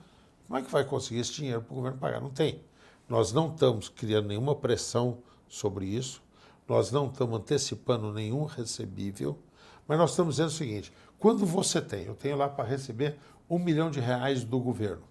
como 0.47 0.59
é 0.59 0.61
que 0.61 0.71
vai 0.71 0.83
conseguir 0.83 1.21
esse 1.21 1.33
dinheiro 1.33 1.61
para 1.61 1.73
o 1.73 1.75
governo 1.75 1.97
pagar? 1.97 2.21
Não 2.21 2.29
tem. 2.29 2.61
Nós 3.09 3.33
não 3.33 3.51
estamos 3.51 3.89
criando 3.89 4.27
nenhuma 4.27 4.55
pressão 4.55 5.19
sobre 5.47 5.85
isso, 5.85 6.21
nós 6.67 6.91
não 6.91 7.07
estamos 7.07 7.39
antecipando 7.39 8.11
nenhum 8.11 8.45
recebível, 8.45 9.37
mas 9.87 9.97
nós 9.97 10.11
estamos 10.11 10.35
dizendo 10.35 10.47
o 10.47 10.51
seguinte: 10.51 10.91
quando 11.25 11.43
você 11.43 11.81
tem, 11.81 12.03
eu 12.03 12.13
tenho 12.13 12.37
lá 12.37 12.47
para 12.47 12.63
receber 12.63 13.17
um 13.49 13.57
milhão 13.57 13.89
de 13.89 13.99
reais 13.99 14.43
do 14.43 14.59
governo, 14.59 15.01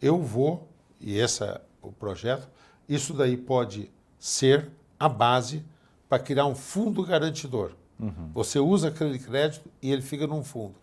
eu 0.00 0.20
vou, 0.20 0.66
e 1.00 1.16
esse 1.16 1.44
é 1.44 1.60
o 1.80 1.92
projeto, 1.92 2.50
isso 2.88 3.14
daí 3.14 3.36
pode 3.36 3.88
ser 4.18 4.68
a 4.98 5.08
base 5.08 5.64
para 6.08 6.18
criar 6.18 6.46
um 6.46 6.56
fundo 6.56 7.04
garantidor. 7.04 7.70
Uhum. 8.00 8.32
Você 8.34 8.58
usa 8.58 8.88
aquele 8.88 9.16
crédito 9.16 9.70
e 9.80 9.92
ele 9.92 10.02
fica 10.02 10.26
num 10.26 10.42
fundo. 10.42 10.74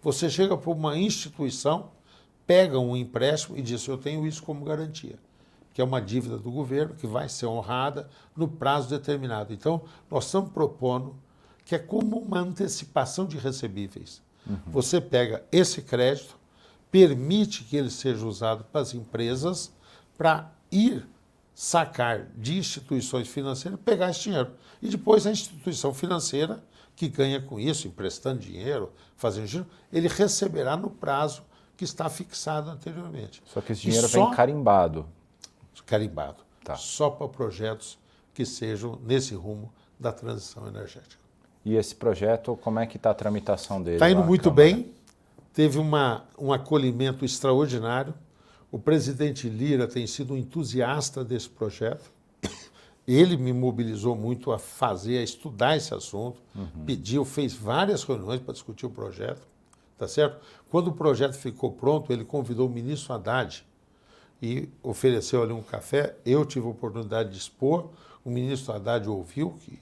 Você 0.00 0.30
chega 0.30 0.56
para 0.56 0.70
uma 0.70 0.96
instituição, 0.96 1.90
pega 2.46 2.78
um 2.78 2.96
empréstimo 2.96 3.58
e 3.58 3.62
diz: 3.62 3.84
Eu 3.88 3.98
tenho 3.98 4.24
isso 4.24 4.44
como 4.44 4.64
garantia, 4.64 5.18
que 5.74 5.80
é 5.80 5.84
uma 5.84 6.00
dívida 6.00 6.38
do 6.38 6.52
governo 6.52 6.94
que 6.94 7.08
vai 7.08 7.28
ser 7.28 7.46
honrada 7.46 8.08
no 8.36 8.46
prazo 8.46 8.88
determinado. 8.90 9.52
Então, 9.52 9.82
nós 10.08 10.26
estamos 10.26 10.52
propondo 10.52 11.16
que 11.68 11.74
é 11.74 11.78
como 11.78 12.16
uma 12.18 12.38
antecipação 12.38 13.26
de 13.26 13.36
recebíveis. 13.36 14.22
Uhum. 14.46 14.58
Você 14.68 15.02
pega 15.02 15.44
esse 15.52 15.82
crédito, 15.82 16.34
permite 16.90 17.62
que 17.62 17.76
ele 17.76 17.90
seja 17.90 18.24
usado 18.24 18.64
para 18.64 18.80
as 18.80 18.94
empresas 18.94 19.70
para 20.16 20.50
ir 20.72 21.06
sacar 21.54 22.24
de 22.34 22.56
instituições 22.56 23.28
financeiras, 23.28 23.78
pegar 23.84 24.08
esse 24.08 24.20
dinheiro. 24.20 24.52
E 24.80 24.88
depois 24.88 25.26
a 25.26 25.30
instituição 25.30 25.92
financeira 25.92 26.64
que 26.96 27.06
ganha 27.06 27.38
com 27.38 27.60
isso, 27.60 27.86
emprestando 27.86 28.40
dinheiro, 28.40 28.90
fazendo 29.14 29.46
dinheiro, 29.46 29.70
ele 29.92 30.08
receberá 30.08 30.74
no 30.74 30.88
prazo 30.88 31.42
que 31.76 31.84
está 31.84 32.08
fixado 32.08 32.70
anteriormente. 32.70 33.42
Só 33.44 33.60
que 33.60 33.72
esse 33.72 33.82
dinheiro 33.82 34.08
só, 34.08 34.24
vem 34.24 34.34
carimbado. 34.34 35.06
Carimbado. 35.84 36.42
Tá. 36.64 36.76
Só 36.76 37.10
para 37.10 37.28
projetos 37.28 37.98
que 38.32 38.46
sejam 38.46 38.98
nesse 39.04 39.34
rumo 39.34 39.70
da 40.00 40.10
transição 40.12 40.66
energética. 40.66 41.27
E 41.68 41.76
esse 41.76 41.94
projeto, 41.94 42.56
como 42.56 42.78
é 42.78 42.86
que 42.86 42.96
está 42.96 43.10
a 43.10 43.14
tramitação 43.14 43.82
dele? 43.82 43.96
Está 43.96 44.08
indo 44.08 44.24
muito 44.24 44.44
Câmara? 44.44 44.62
bem, 44.74 44.90
teve 45.52 45.78
uma, 45.78 46.24
um 46.38 46.50
acolhimento 46.50 47.26
extraordinário. 47.26 48.14
O 48.72 48.78
presidente 48.78 49.50
Lira 49.50 49.86
tem 49.86 50.06
sido 50.06 50.32
um 50.32 50.36
entusiasta 50.38 51.22
desse 51.22 51.46
projeto. 51.46 52.10
Ele 53.06 53.36
me 53.36 53.52
mobilizou 53.52 54.16
muito 54.16 54.50
a 54.50 54.58
fazer, 54.58 55.18
a 55.18 55.22
estudar 55.22 55.76
esse 55.76 55.92
assunto, 55.92 56.40
uhum. 56.56 56.86
pediu, 56.86 57.22
fez 57.22 57.52
várias 57.52 58.02
reuniões 58.02 58.40
para 58.40 58.54
discutir 58.54 58.86
o 58.86 58.90
projeto, 58.90 59.46
tá 59.98 60.08
certo? 60.08 60.40
Quando 60.70 60.88
o 60.88 60.92
projeto 60.92 61.34
ficou 61.34 61.70
pronto, 61.72 62.10
ele 62.10 62.24
convidou 62.24 62.66
o 62.66 62.70
ministro 62.70 63.12
Haddad 63.12 63.62
e 64.40 64.70
ofereceu 64.82 65.42
ali 65.42 65.52
um 65.52 65.62
café. 65.62 66.16
Eu 66.24 66.46
tive 66.46 66.66
a 66.66 66.70
oportunidade 66.70 67.28
de 67.28 67.36
expor, 67.36 67.90
o 68.24 68.30
ministro 68.30 68.72
Haddad 68.72 69.06
ouviu, 69.06 69.54
que 69.60 69.78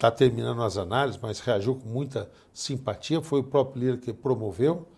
está 0.00 0.10
terminando 0.10 0.62
as 0.62 0.78
análises, 0.78 1.20
mas 1.22 1.40
reagiu 1.40 1.74
com 1.74 1.86
muita 1.86 2.30
simpatia. 2.54 3.20
Foi 3.20 3.40
o 3.40 3.44
próprio 3.44 3.82
Lira 3.82 3.96
que 3.98 4.14
promoveu. 4.14 4.88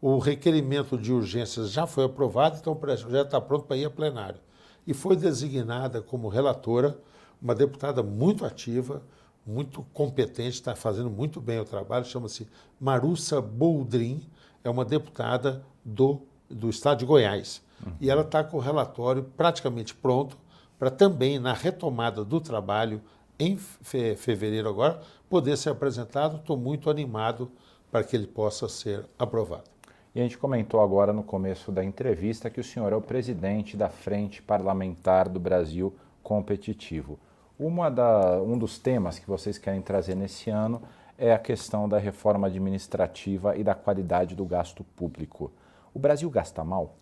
O 0.00 0.18
requerimento 0.18 0.96
de 0.96 1.12
urgências 1.12 1.72
já 1.72 1.84
foi 1.84 2.04
aprovado, 2.04 2.58
então 2.60 2.72
o 2.72 2.76
projeto 2.76 3.26
está 3.26 3.40
pronto 3.40 3.66
para 3.66 3.76
ir 3.76 3.86
a 3.86 3.90
plenário. 3.90 4.38
E 4.86 4.94
foi 4.94 5.16
designada 5.16 6.00
como 6.00 6.28
relatora 6.28 6.96
uma 7.40 7.56
deputada 7.56 8.04
muito 8.04 8.44
ativa, 8.44 9.02
muito 9.44 9.84
competente, 9.92 10.54
está 10.54 10.76
fazendo 10.76 11.10
muito 11.10 11.40
bem 11.40 11.58
o 11.58 11.64
trabalho, 11.64 12.04
chama-se 12.04 12.46
Marussa 12.80 13.40
Boldrin, 13.40 14.24
é 14.62 14.70
uma 14.70 14.84
deputada 14.84 15.64
do, 15.84 16.22
do 16.48 16.70
estado 16.70 16.98
de 16.98 17.04
Goiás. 17.04 17.60
Uhum. 17.84 17.92
E 18.00 18.08
ela 18.08 18.22
está 18.22 18.44
com 18.44 18.58
o 18.58 18.60
relatório 18.60 19.24
praticamente 19.36 19.92
pronto 19.92 20.36
para 20.78 20.90
também, 20.90 21.40
na 21.40 21.52
retomada 21.52 22.24
do 22.24 22.40
trabalho, 22.40 23.00
em 23.38 23.56
fevereiro 23.56 24.68
agora, 24.68 25.00
poder 25.28 25.56
ser 25.56 25.70
apresentado. 25.70 26.36
Estou 26.36 26.56
muito 26.56 26.90
animado 26.90 27.50
para 27.90 28.04
que 28.04 28.16
ele 28.16 28.26
possa 28.26 28.68
ser 28.68 29.04
aprovado. 29.18 29.70
E 30.14 30.20
a 30.20 30.22
gente 30.22 30.36
comentou 30.36 30.80
agora 30.80 31.12
no 31.12 31.22
começo 31.22 31.72
da 31.72 31.82
entrevista 31.82 32.50
que 32.50 32.60
o 32.60 32.64
senhor 32.64 32.92
é 32.92 32.96
o 32.96 33.00
presidente 33.00 33.76
da 33.76 33.88
Frente 33.88 34.42
Parlamentar 34.42 35.28
do 35.28 35.40
Brasil 35.40 35.94
Competitivo. 36.22 37.18
Uma 37.58 37.90
da, 37.90 38.42
um 38.42 38.58
dos 38.58 38.78
temas 38.78 39.18
que 39.18 39.26
vocês 39.26 39.56
querem 39.56 39.80
trazer 39.80 40.14
nesse 40.14 40.50
ano 40.50 40.82
é 41.16 41.32
a 41.32 41.38
questão 41.38 41.88
da 41.88 41.98
reforma 41.98 42.46
administrativa 42.46 43.56
e 43.56 43.64
da 43.64 43.74
qualidade 43.74 44.34
do 44.34 44.44
gasto 44.44 44.84
público. 44.84 45.50
O 45.94 45.98
Brasil 45.98 46.28
gasta 46.28 46.62
mal? 46.64 46.96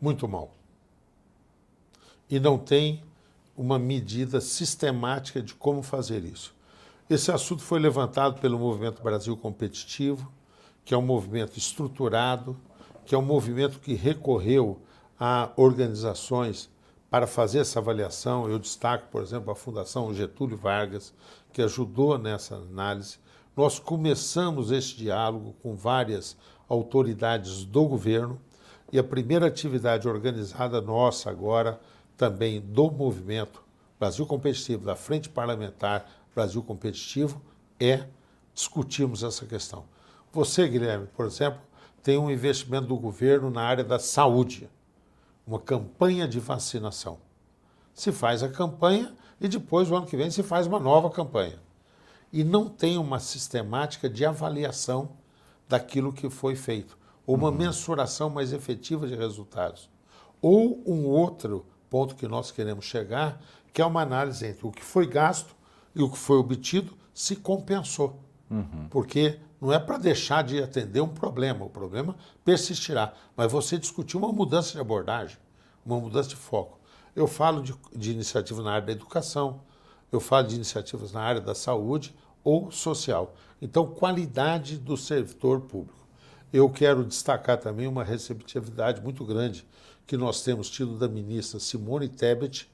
Muito 0.00 0.28
mal. 0.28 0.50
E 2.30 2.40
não 2.40 2.58
tem 2.58 3.02
uma 3.56 3.78
medida 3.78 4.40
sistemática 4.40 5.40
de 5.40 5.54
como 5.54 5.82
fazer 5.82 6.24
isso. 6.24 6.54
Esse 7.08 7.30
assunto 7.30 7.62
foi 7.62 7.78
levantado 7.78 8.40
pelo 8.40 8.58
Movimento 8.58 9.02
Brasil 9.02 9.36
Competitivo, 9.36 10.30
que 10.84 10.92
é 10.92 10.98
um 10.98 11.02
movimento 11.02 11.56
estruturado, 11.56 12.56
que 13.04 13.14
é 13.14 13.18
um 13.18 13.22
movimento 13.22 13.78
que 13.78 13.94
recorreu 13.94 14.80
a 15.18 15.50
organizações 15.56 16.68
para 17.08 17.26
fazer 17.26 17.60
essa 17.60 17.78
avaliação. 17.78 18.48
Eu 18.48 18.58
destaco, 18.58 19.08
por 19.10 19.22
exemplo, 19.22 19.50
a 19.50 19.54
Fundação 19.54 20.12
Getúlio 20.12 20.56
Vargas, 20.56 21.14
que 21.52 21.62
ajudou 21.62 22.18
nessa 22.18 22.56
análise. 22.56 23.18
Nós 23.56 23.78
começamos 23.78 24.70
esse 24.70 24.96
diálogo 24.96 25.54
com 25.62 25.74
várias 25.74 26.36
autoridades 26.68 27.64
do 27.64 27.84
governo 27.84 28.40
e 28.92 28.98
a 28.98 29.04
primeira 29.04 29.46
atividade 29.46 30.08
organizada 30.08 30.80
nossa 30.80 31.30
agora, 31.30 31.80
também 32.16 32.60
do 32.60 32.90
movimento 32.90 33.62
Brasil 33.98 34.26
Competitivo, 34.26 34.84
da 34.84 34.96
Frente 34.96 35.28
Parlamentar 35.28 36.06
Brasil 36.34 36.62
Competitivo, 36.62 37.40
é 37.78 38.06
discutirmos 38.54 39.22
essa 39.22 39.46
questão. 39.46 39.84
Você, 40.32 40.68
Guilherme, 40.68 41.06
por 41.14 41.26
exemplo, 41.26 41.60
tem 42.02 42.18
um 42.18 42.30
investimento 42.30 42.86
do 42.86 42.96
governo 42.96 43.50
na 43.50 43.62
área 43.62 43.84
da 43.84 43.98
saúde, 43.98 44.68
uma 45.46 45.58
campanha 45.58 46.26
de 46.28 46.38
vacinação. 46.40 47.18
Se 47.94 48.12
faz 48.12 48.42
a 48.42 48.48
campanha 48.48 49.14
e 49.40 49.48
depois, 49.48 49.90
o 49.90 49.96
ano 49.96 50.06
que 50.06 50.16
vem, 50.16 50.30
se 50.30 50.42
faz 50.42 50.66
uma 50.66 50.78
nova 50.78 51.10
campanha. 51.10 51.58
E 52.32 52.42
não 52.42 52.68
tem 52.68 52.98
uma 52.98 53.18
sistemática 53.18 54.08
de 54.08 54.24
avaliação 54.24 55.10
daquilo 55.68 56.12
que 56.12 56.28
foi 56.30 56.54
feito, 56.54 56.98
ou 57.26 57.36
uma 57.36 57.50
uhum. 57.50 57.56
mensuração 57.56 58.30
mais 58.30 58.52
efetiva 58.52 59.06
de 59.06 59.14
resultados. 59.14 59.90
Ou 60.40 60.82
um 60.86 61.06
outro 61.06 61.66
ponto 61.96 62.14
que 62.14 62.28
nós 62.28 62.50
queremos 62.50 62.84
chegar, 62.84 63.40
que 63.72 63.80
é 63.80 63.86
uma 63.86 64.02
análise 64.02 64.46
entre 64.46 64.66
o 64.66 64.70
que 64.70 64.84
foi 64.84 65.06
gasto 65.06 65.56
e 65.94 66.02
o 66.02 66.10
que 66.10 66.18
foi 66.18 66.36
obtido 66.36 66.92
se 67.14 67.34
compensou. 67.36 68.20
Uhum. 68.50 68.86
Porque 68.90 69.38
não 69.58 69.72
é 69.72 69.78
para 69.78 69.96
deixar 69.96 70.44
de 70.44 70.62
atender 70.62 71.00
um 71.00 71.08
problema, 71.08 71.64
o 71.64 71.70
problema 71.70 72.14
persistirá. 72.44 73.14
Mas 73.34 73.50
você 73.50 73.78
discutir 73.78 74.18
uma 74.18 74.30
mudança 74.30 74.72
de 74.72 74.78
abordagem, 74.78 75.38
uma 75.86 75.98
mudança 75.98 76.28
de 76.28 76.36
foco. 76.36 76.78
Eu 77.14 77.26
falo 77.26 77.62
de, 77.62 77.74
de 77.96 78.12
iniciativas 78.12 78.62
na 78.62 78.72
área 78.72 78.88
da 78.88 78.92
educação, 78.92 79.62
eu 80.12 80.20
falo 80.20 80.48
de 80.48 80.54
iniciativas 80.54 81.12
na 81.12 81.22
área 81.22 81.40
da 81.40 81.54
saúde 81.54 82.14
ou 82.44 82.70
social. 82.70 83.34
Então, 83.62 83.86
qualidade 83.86 84.76
do 84.76 84.98
servidor 84.98 85.62
público. 85.62 86.06
Eu 86.52 86.68
quero 86.68 87.02
destacar 87.06 87.56
também 87.56 87.86
uma 87.86 88.04
receptividade 88.04 89.00
muito 89.00 89.24
grande 89.24 89.66
que 90.06 90.16
nós 90.16 90.42
temos 90.42 90.70
tido 90.70 90.96
da 90.96 91.08
ministra 91.08 91.58
Simone 91.58 92.08
Tebet, 92.08 92.68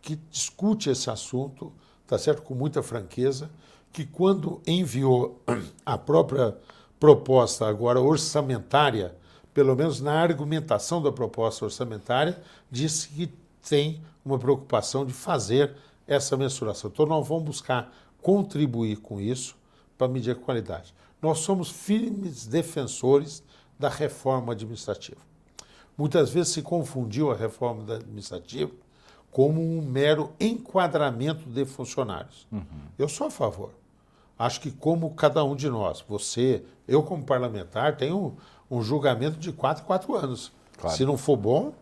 que 0.00 0.16
discute 0.30 0.90
esse 0.90 1.10
assunto, 1.10 1.72
tá 2.06 2.16
certo, 2.18 2.42
com 2.42 2.54
muita 2.54 2.82
franqueza 2.82 3.50
que 3.92 4.06
quando 4.06 4.60
enviou 4.66 5.42
a 5.84 5.98
própria 5.98 6.56
proposta 6.98 7.66
agora 7.66 8.00
orçamentária, 8.00 9.14
pelo 9.52 9.74
menos 9.74 10.00
na 10.00 10.12
argumentação 10.12 11.02
da 11.02 11.10
proposta 11.10 11.64
orçamentária, 11.64 12.40
disse 12.70 13.08
que 13.08 13.32
tem 13.68 14.00
uma 14.24 14.38
preocupação 14.38 15.04
de 15.04 15.12
fazer 15.12 15.74
essa 16.06 16.36
mensuração. 16.36 16.90
Então 16.92 17.06
nós 17.06 17.26
vamos 17.26 17.44
buscar 17.44 17.92
contribuir 18.22 18.96
com 18.96 19.20
isso 19.20 19.56
para 19.96 20.08
medir 20.08 20.30
a 20.30 20.34
qualidade. 20.34 20.94
Nós 21.20 21.40
somos 21.40 21.70
firmes 21.70 22.46
defensores 22.46 23.42
da 23.78 23.88
reforma 23.88 24.52
administrativa. 24.52 25.27
Muitas 25.98 26.30
vezes 26.30 26.52
se 26.52 26.62
confundiu 26.62 27.32
a 27.32 27.34
reforma 27.34 27.82
administrativa 27.92 28.70
como 29.32 29.60
um 29.60 29.82
mero 29.82 30.30
enquadramento 30.38 31.48
de 31.48 31.64
funcionários. 31.64 32.46
Uhum. 32.52 32.62
Eu 32.96 33.08
sou 33.08 33.26
a 33.26 33.30
favor. 33.30 33.72
Acho 34.38 34.60
que 34.60 34.70
como 34.70 35.10
cada 35.14 35.42
um 35.42 35.56
de 35.56 35.68
nós, 35.68 36.04
você, 36.08 36.64
eu 36.86 37.02
como 37.02 37.24
parlamentar, 37.24 37.96
tenho 37.96 38.36
um, 38.70 38.78
um 38.78 38.82
julgamento 38.82 39.38
de 39.38 39.52
quatro, 39.52 39.84
quatro 39.84 40.14
anos. 40.14 40.52
Claro. 40.78 40.96
Se 40.96 41.04
não 41.04 41.18
for 41.18 41.36
bom, 41.36 41.72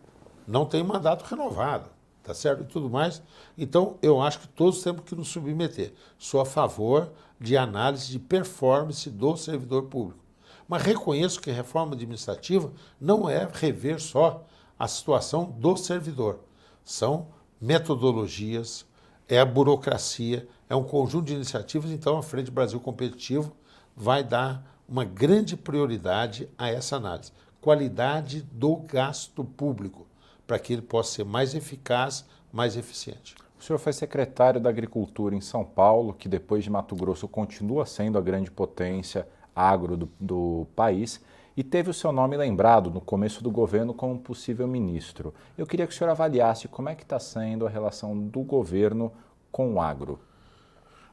não 0.47 0.65
tem 0.65 0.83
mandato 0.83 1.23
renovado, 1.23 1.87
tá 2.23 2.33
certo? 2.33 2.63
E 2.63 2.65
tudo 2.65 2.89
mais. 2.89 3.21
Então, 3.55 3.97
eu 4.01 4.19
acho 4.19 4.39
que 4.39 4.47
todos 4.47 4.81
temos 4.81 5.03
que 5.03 5.13
nos 5.13 5.27
submeter. 5.27 5.93
Sou 6.17 6.41
a 6.41 6.45
favor 6.45 7.11
de 7.39 7.55
análise 7.55 8.11
de 8.11 8.17
performance 8.17 9.07
do 9.11 9.37
servidor 9.37 9.83
público. 9.83 10.26
Mas 10.67 10.83
reconheço 10.83 11.39
que 11.39 11.51
reforma 11.51 11.93
administrativa 11.93 12.71
não 12.99 13.29
é 13.29 13.47
rever 13.51 14.01
só 14.01 14.45
a 14.77 14.87
situação 14.87 15.45
do 15.45 15.77
servidor. 15.77 16.39
São 16.83 17.27
metodologias, 17.59 18.85
é 19.27 19.39
a 19.39 19.45
burocracia, 19.45 20.47
é 20.69 20.75
um 20.75 20.83
conjunto 20.83 21.25
de 21.25 21.33
iniciativas. 21.33 21.91
Então, 21.91 22.17
a 22.17 22.23
Frente 22.23 22.51
Brasil 22.51 22.79
Competitivo 22.79 23.55
vai 23.95 24.23
dar 24.23 24.77
uma 24.87 25.03
grande 25.03 25.57
prioridade 25.57 26.49
a 26.57 26.69
essa 26.69 26.95
análise. 26.95 27.31
Qualidade 27.59 28.41
do 28.41 28.75
gasto 28.75 29.43
público, 29.43 30.05
para 30.45 30.59
que 30.59 30.73
ele 30.73 30.81
possa 30.81 31.15
ser 31.15 31.25
mais 31.25 31.55
eficaz, 31.55 32.25
mais 32.51 32.77
eficiente. 32.77 33.35
O 33.59 33.63
senhor 33.63 33.79
foi 33.79 33.91
secretário 33.91 34.61
da 34.61 34.69
Agricultura 34.69 35.35
em 35.35 35.41
São 35.41 35.65
Paulo, 35.65 36.13
que 36.13 36.29
depois 36.29 36.63
de 36.63 36.69
Mato 36.69 36.95
Grosso 36.95 37.27
continua 37.27 37.85
sendo 37.85 38.17
a 38.17 38.21
grande 38.21 38.51
potência 38.51 39.27
agro 39.57 39.97
do, 39.97 40.09
do 40.19 40.67
país 40.75 41.21
e 41.55 41.63
teve 41.63 41.89
o 41.89 41.93
seu 41.93 42.11
nome 42.11 42.37
lembrado 42.37 42.91
no 42.91 43.01
começo 43.01 43.43
do 43.43 43.49
governo 43.49 43.93
como 43.93 44.19
possível 44.19 44.67
ministro. 44.67 45.33
Eu 45.57 45.65
queria 45.65 45.87
que 45.87 45.93
o 45.93 45.95
senhor 45.97 46.11
avaliasse 46.11 46.67
como 46.67 46.89
é 46.89 46.93
que 46.95 47.01
está 47.01 47.19
sendo 47.19 47.65
a 47.65 47.69
relação 47.69 48.15
do 48.15 48.41
governo 48.41 49.11
com 49.51 49.73
o 49.73 49.81
agro. 49.81 50.19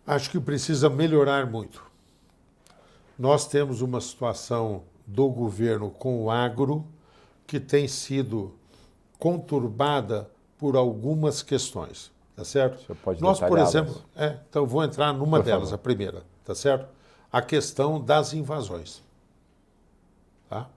Acho 0.07 0.31
que 0.31 0.39
precisa 0.39 0.91
melhorar 0.91 1.51
muito. 1.51 1.83
Nós 3.19 3.47
temos 3.47 3.81
uma 3.81 4.03
situação 4.03 4.83
do 5.07 5.29
governo 5.31 5.91
com 5.91 6.23
o 6.25 6.31
agro 6.31 6.85
que 7.47 7.59
tem 7.59 7.89
sido 7.89 8.55
conturbada 9.19 10.31
por 10.59 10.77
algumas 10.77 11.43
questões, 11.43 12.13
tá 12.37 12.45
certo? 12.45 12.85
Você 12.85 12.95
pode 12.95 13.23
Nós, 13.23 13.41
por 13.41 13.59
exemplo, 13.59 14.03
é, 14.15 14.37
então 14.49 14.67
vou 14.67 14.85
entrar 14.85 15.13
numa 15.13 15.39
por 15.39 15.45
delas, 15.45 15.71
favor. 15.71 15.75
a 15.75 15.79
primeira, 15.79 16.23
tá 16.45 16.55
certo? 16.55 16.87
A 17.35 17.43
questão 17.43 18.01
das 18.01 18.33
invasões. 18.33 19.03
Tá? 20.49 20.69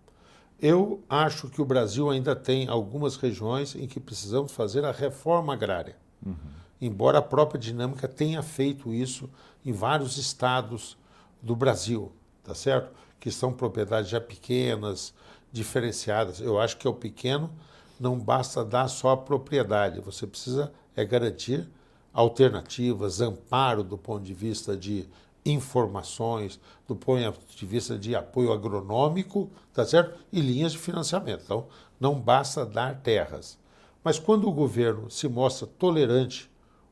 Eu 0.59 1.03
acho 1.07 1.49
que 1.49 1.61
o 1.61 1.65
Brasil 1.65 2.09
ainda 2.09 2.35
tem 2.35 2.67
algumas 2.67 3.15
regiões 3.15 3.75
em 3.75 3.87
que 3.87 3.99
precisamos 3.99 4.51
fazer 4.51 4.83
a 4.83 4.91
reforma 4.91 5.53
agrária. 5.53 5.95
Uhum. 6.25 6.35
Embora 6.81 7.19
a 7.19 7.21
própria 7.21 7.59
dinâmica 7.59 8.07
tenha 8.07 8.41
feito 8.41 8.93
isso 8.93 9.29
em 9.65 9.71
vários 9.71 10.17
estados 10.17 10.97
do 11.41 11.55
Brasil, 11.55 12.11
tá 12.43 12.55
certo? 12.55 12.91
Que 13.19 13.31
são 13.31 13.53
propriedades 13.53 14.09
já 14.09 14.19
pequenas, 14.19 15.13
diferenciadas. 15.51 16.39
Eu 16.39 16.59
acho 16.59 16.77
que 16.77 16.87
é 16.87 16.89
o 16.89 16.93
pequeno 16.93 17.51
não 17.99 18.17
basta 18.17 18.63
dar 18.63 18.87
só 18.87 19.11
a 19.11 19.17
propriedade, 19.17 19.99
você 19.99 20.27
precisa 20.27 20.71
é 20.95 21.05
garantir 21.05 21.67
alternativas, 22.13 23.21
amparo 23.21 23.83
do 23.83 23.97
ponto 23.97 24.23
de 24.23 24.33
vista 24.33 24.75
de 24.75 25.07
informações, 25.51 26.59
do 26.87 26.95
ponto 26.95 27.39
de 27.55 27.65
vista 27.65 27.97
de 27.97 28.15
apoio 28.15 28.51
agronômico, 28.51 29.49
tá 29.73 29.85
certo? 29.85 30.19
E 30.31 30.41
linhas 30.41 30.73
de 30.73 30.77
financiamento. 30.77 31.43
Então, 31.43 31.67
não 31.99 32.19
basta 32.19 32.65
dar 32.65 33.01
terras. 33.01 33.57
Mas 34.03 34.19
quando 34.19 34.47
o 34.47 34.51
governo 34.51 35.09
se 35.09 35.27
mostra 35.27 35.67
tolerante 35.67 36.51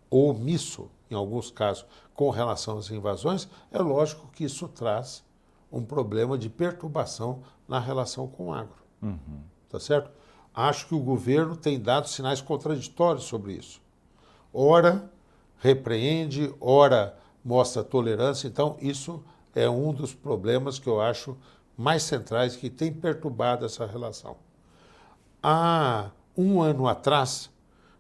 ou 0.10 0.30
omisso, 0.30 0.90
em 1.10 1.16
alguns 1.16 1.52
casos, 1.52 1.86
com 2.14 2.30
relação 2.30 2.78
às 2.78 2.90
invasões, 2.90 3.48
é 3.72 3.80
lógico 3.80 4.28
que 4.34 4.46
isso 4.46 4.68
traz 4.68 5.24
um 5.72 5.84
problema 5.84 6.38
de 6.38 6.50
perturbação 6.50 7.42
na 7.68 7.80
relação 7.80 8.28
com 8.28 8.48
o 8.48 8.54
agro. 8.54 8.84
Uhum. 9.02 9.42
Tá 9.70 9.80
certo? 9.80 10.10
Acho 10.54 10.88
que 10.88 10.96
o 10.96 11.00
governo 11.00 11.58
tem 11.58 11.80
dado 11.80 12.08
sinais 12.08 12.40
contraditórios 12.40 13.26
sobre 13.26 13.54
isso. 13.54 13.82
Ora 14.54 15.12
repreende, 15.60 16.54
ora 16.62 17.18
mostra 17.46 17.84
tolerância. 17.84 18.48
Então, 18.48 18.76
isso 18.82 19.24
é 19.54 19.70
um 19.70 19.94
dos 19.94 20.16
problemas 20.16 20.80
que 20.80 20.88
eu 20.88 21.00
acho 21.00 21.38
mais 21.78 22.02
centrais 22.02 22.56
que 22.56 22.70
tem 22.70 22.92
perturbado 22.92 23.66
essa 23.66 23.86
relação. 23.86 24.38
Há 25.44 26.10
um 26.36 26.62
ano 26.62 26.88
atrás, 26.88 27.52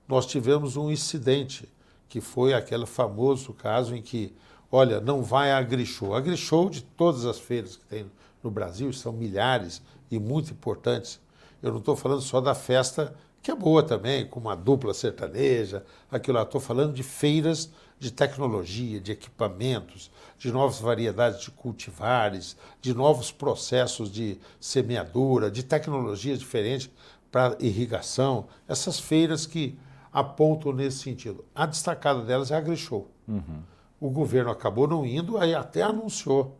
nós 0.07 0.25
tivemos 0.25 0.75
um 0.75 0.89
incidente, 0.89 1.71
que 2.09 2.19
foi 2.19 2.53
aquele 2.53 2.85
famoso 2.85 3.53
caso 3.53 3.95
em 3.95 4.01
que, 4.01 4.35
olha, 4.71 4.99
não 4.99 5.21
vai 5.21 5.51
a 5.51 5.57
AgriShow. 5.57 6.15
A 6.15 6.17
AgriShow, 6.17 6.69
de 6.69 6.81
todas 6.81 7.25
as 7.25 7.37
feiras 7.37 7.75
que 7.75 7.85
tem 7.85 8.11
no 8.41 8.49
Brasil, 8.49 8.91
são 8.93 9.11
milhares 9.13 9.81
e 10.09 10.17
muito 10.17 10.51
importantes. 10.51 11.19
Eu 11.61 11.71
não 11.71 11.79
estou 11.79 11.95
falando 11.95 12.21
só 12.21 12.41
da 12.41 12.55
festa, 12.55 13.13
que 13.41 13.51
é 13.51 13.55
boa 13.55 13.83
também, 13.83 14.25
com 14.27 14.39
uma 14.39 14.55
dupla 14.55 14.93
sertaneja, 14.93 15.85
aquilo 16.09 16.37
lá. 16.37 16.43
Estou 16.43 16.61
falando 16.61 16.93
de 16.93 17.03
feiras 17.03 17.69
de 17.99 18.11
tecnologia, 18.11 18.99
de 18.99 19.11
equipamentos, 19.11 20.11
de 20.37 20.51
novas 20.51 20.79
variedades 20.79 21.41
de 21.41 21.51
cultivares, 21.51 22.57
de 22.81 22.93
novos 22.93 23.31
processos 23.31 24.11
de 24.11 24.37
semeadura, 24.59 25.49
de 25.49 25.63
tecnologias 25.63 26.39
diferentes 26.39 26.89
para 27.31 27.57
irrigação, 27.59 28.47
essas 28.67 28.99
feiras 28.99 29.45
que 29.45 29.77
apontam 30.11 30.71
nesse 30.71 30.99
sentido. 30.99 31.43
A 31.53 31.65
destacada 31.65 32.21
delas 32.21 32.51
é 32.51 32.55
a 32.55 32.57
AgriShow. 32.57 33.09
Uhum. 33.27 33.61
O 33.99 34.09
governo 34.09 34.51
acabou 34.51 34.87
não 34.87 35.05
indo, 35.05 35.37
aí 35.37 35.53
até 35.53 35.81
anunciou 35.81 36.57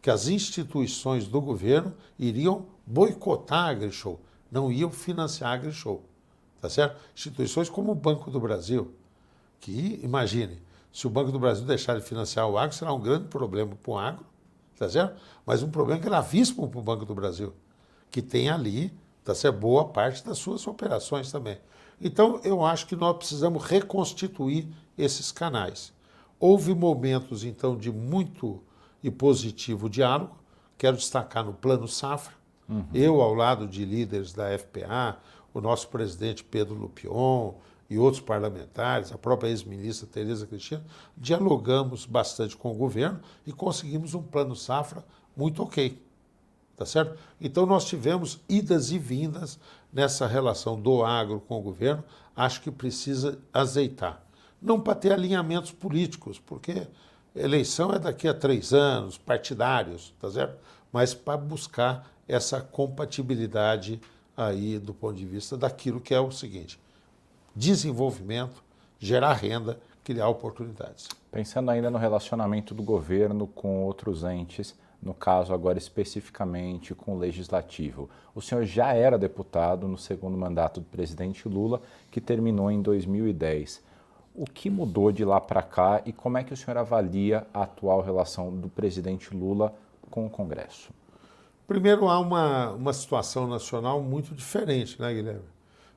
que 0.00 0.10
as 0.10 0.28
instituições 0.28 1.26
do 1.26 1.40
governo 1.40 1.94
iriam 2.18 2.66
boicotar 2.86 3.64
a 3.64 3.70
AgriShow, 3.70 4.20
não 4.50 4.70
iam 4.70 4.90
financiar 4.90 5.50
a 5.50 5.54
AgriShow. 5.54 6.04
Tá 6.60 6.68
certo? 6.68 7.00
Instituições 7.14 7.68
como 7.68 7.92
o 7.92 7.94
Banco 7.94 8.30
do 8.30 8.38
Brasil, 8.38 8.94
que, 9.60 9.98
imagine, 10.02 10.58
se 10.94 11.08
o 11.08 11.10
Banco 11.10 11.32
do 11.32 11.40
Brasil 11.40 11.66
deixar 11.66 11.98
de 11.98 12.02
financiar 12.02 12.48
o 12.48 12.56
agro, 12.56 12.72
será 12.72 12.92
um 12.92 13.00
grande 13.00 13.24
problema 13.24 13.74
para 13.74 13.90
o 13.90 13.98
agro, 13.98 14.24
tá 14.78 14.88
certo? 14.88 15.20
Mas 15.44 15.60
um 15.60 15.68
problema 15.68 16.00
gravíssimo 16.00 16.68
para 16.68 16.78
o 16.78 16.82
Banco 16.82 17.04
do 17.04 17.12
Brasil, 17.12 17.52
que 18.12 18.22
tem 18.22 18.48
ali, 18.48 18.96
tá 19.24 19.34
certo? 19.34 19.58
Boa 19.58 19.86
parte 19.88 20.24
das 20.24 20.38
suas 20.38 20.64
operações 20.68 21.32
também. 21.32 21.58
Então, 22.00 22.40
eu 22.44 22.64
acho 22.64 22.86
que 22.86 22.94
nós 22.94 23.16
precisamos 23.16 23.64
reconstituir 23.64 24.68
esses 24.96 25.32
canais. 25.32 25.92
Houve 26.38 26.72
momentos, 26.72 27.42
então, 27.42 27.76
de 27.76 27.90
muito 27.90 28.62
e 29.02 29.10
positivo 29.10 29.90
diálogo. 29.90 30.38
Quero 30.78 30.96
destacar 30.96 31.44
no 31.44 31.54
Plano 31.54 31.88
Safra. 31.88 32.34
Uhum. 32.68 32.86
Eu, 32.94 33.20
ao 33.20 33.34
lado 33.34 33.66
de 33.66 33.84
líderes 33.84 34.32
da 34.32 34.56
FPA, 34.56 35.18
o 35.52 35.60
nosso 35.60 35.88
presidente 35.88 36.44
Pedro 36.44 36.76
Lupion 36.76 37.54
e 37.94 37.98
outros 37.98 38.20
parlamentares, 38.20 39.12
a 39.12 39.18
própria 39.18 39.48
ex-ministra 39.48 40.08
Tereza 40.08 40.46
Cristina, 40.46 40.84
dialogamos 41.16 42.06
bastante 42.06 42.56
com 42.56 42.72
o 42.72 42.74
governo 42.74 43.20
e 43.46 43.52
conseguimos 43.52 44.14
um 44.14 44.22
plano 44.22 44.56
safra 44.56 45.04
muito 45.36 45.62
ok. 45.62 46.02
Tá 46.76 46.84
certo? 46.84 47.16
Então 47.40 47.64
nós 47.64 47.84
tivemos 47.84 48.40
idas 48.48 48.90
e 48.90 48.98
vindas 48.98 49.60
nessa 49.92 50.26
relação 50.26 50.80
do 50.80 51.04
agro 51.04 51.40
com 51.40 51.60
o 51.60 51.62
governo, 51.62 52.02
acho 52.34 52.60
que 52.60 52.70
precisa 52.70 53.38
azeitar. 53.52 54.20
Não 54.60 54.80
para 54.80 54.96
ter 54.96 55.12
alinhamentos 55.12 55.70
políticos, 55.70 56.40
porque 56.44 56.88
eleição 57.32 57.92
é 57.92 57.98
daqui 58.00 58.26
a 58.26 58.34
três 58.34 58.72
anos, 58.72 59.16
partidários, 59.16 60.12
tá 60.20 60.28
certo? 60.28 60.58
Mas 60.92 61.14
para 61.14 61.36
buscar 61.36 62.10
essa 62.26 62.60
compatibilidade 62.60 64.00
aí 64.36 64.80
do 64.80 64.92
ponto 64.92 65.14
de 65.14 65.24
vista 65.24 65.56
daquilo 65.56 66.00
que 66.00 66.12
é 66.12 66.18
o 66.18 66.32
seguinte: 66.32 66.80
desenvolvimento, 67.54 68.62
gerar 68.98 69.34
renda, 69.34 69.78
criar 70.02 70.28
oportunidades. 70.28 71.08
Pensando 71.30 71.70
ainda 71.70 71.90
no 71.90 71.98
relacionamento 71.98 72.74
do 72.74 72.82
governo 72.82 73.46
com 73.46 73.84
outros 73.84 74.22
entes, 74.24 74.74
no 75.02 75.14
caso 75.14 75.52
agora 75.52 75.78
especificamente 75.78 76.94
com 76.94 77.14
o 77.14 77.18
legislativo. 77.18 78.08
O 78.34 78.40
senhor 78.40 78.64
já 78.64 78.94
era 78.94 79.18
deputado 79.18 79.86
no 79.86 79.98
segundo 79.98 80.36
mandato 80.36 80.80
do 80.80 80.86
presidente 80.86 81.48
Lula, 81.48 81.82
que 82.10 82.20
terminou 82.20 82.70
em 82.70 82.80
2010. 82.80 83.82
O 84.34 84.46
que 84.46 84.68
mudou 84.68 85.12
de 85.12 85.24
lá 85.24 85.40
para 85.40 85.62
cá 85.62 86.02
e 86.04 86.12
como 86.12 86.38
é 86.38 86.44
que 86.44 86.52
o 86.52 86.56
senhor 86.56 86.76
avalia 86.76 87.46
a 87.52 87.62
atual 87.62 88.00
relação 88.00 88.50
do 88.50 88.68
presidente 88.68 89.34
Lula 89.34 89.74
com 90.10 90.26
o 90.26 90.30
Congresso? 90.30 90.90
Primeiro, 91.66 92.08
há 92.08 92.18
uma, 92.18 92.72
uma 92.72 92.92
situação 92.92 93.46
nacional 93.46 94.02
muito 94.02 94.34
diferente, 94.34 95.00
né, 95.00 95.14
Guilherme? 95.14 95.53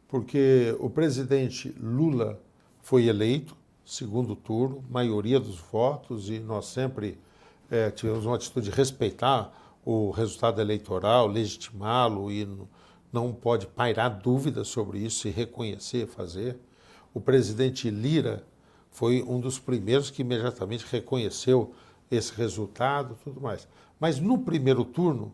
Porque 0.08 0.76
o 0.80 0.90
presidente 0.90 1.76
Lula 1.80 2.42
foi 2.82 3.08
eleito, 3.08 3.56
segundo 3.86 4.36
turno, 4.36 4.84
maioria 4.90 5.40
dos 5.40 5.60
votos, 5.60 6.30
e 6.30 6.40
nós 6.40 6.68
sempre 6.68 7.20
é, 7.70 7.92
tivemos 7.92 8.26
uma 8.26 8.36
atitude 8.36 8.70
de 8.70 8.76
respeitar 8.76 9.52
o 9.86 10.12
resultado 10.12 10.62
eleitoral, 10.62 11.28
legitimá-lo 11.28 12.32
e 12.32 12.48
não 13.12 13.34
pode 13.34 13.68
pairar 13.68 14.10
dúvidas 14.10 14.68
sobre 14.68 15.00
isso 15.00 15.28
e 15.28 15.32
reconhecer, 15.32 16.08
fazer. 16.08 16.58
O 17.14 17.20
presidente 17.20 17.90
Lira 17.90 18.46
foi 18.92 19.24
um 19.24 19.40
dos 19.40 19.60
primeiros 19.60 20.10
que 20.10 20.22
imediatamente 20.22 20.86
reconheceu 20.90 21.74
esse 22.10 22.34
resultado, 22.34 23.18
tudo 23.24 23.42
mais. 23.42 23.68
Mas 24.00 24.20
no 24.20 24.38
primeiro 24.40 24.84
turno, 24.86 25.34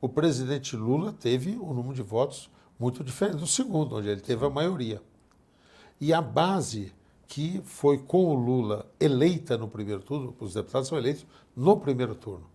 o 0.00 0.08
presidente 0.08 0.76
Lula 0.76 1.12
teve 1.12 1.56
um 1.56 1.72
número 1.72 1.94
de 1.94 2.02
votos 2.02 2.50
muito 2.78 3.02
diferente 3.02 3.38
do 3.38 3.46
segundo, 3.46 3.96
onde 3.96 4.08
ele 4.08 4.20
teve 4.20 4.44
a 4.44 4.50
maioria. 4.50 5.02
E 6.00 6.12
a 6.12 6.22
base 6.22 6.92
que 7.26 7.60
foi 7.64 7.98
com 7.98 8.24
o 8.24 8.34
Lula 8.34 8.86
eleita 8.98 9.58
no 9.58 9.68
primeiro 9.68 10.02
turno, 10.02 10.34
os 10.40 10.54
deputados 10.54 10.88
são 10.88 10.96
eleitos 10.96 11.26
no 11.54 11.76
primeiro 11.78 12.14
turno, 12.14 12.46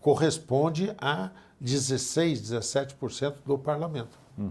corresponde 0.00 0.94
a 0.98 1.30
16, 1.60 2.40
17% 2.42 3.36
do 3.44 3.58
parlamento. 3.58 4.18
Uhum. 4.38 4.50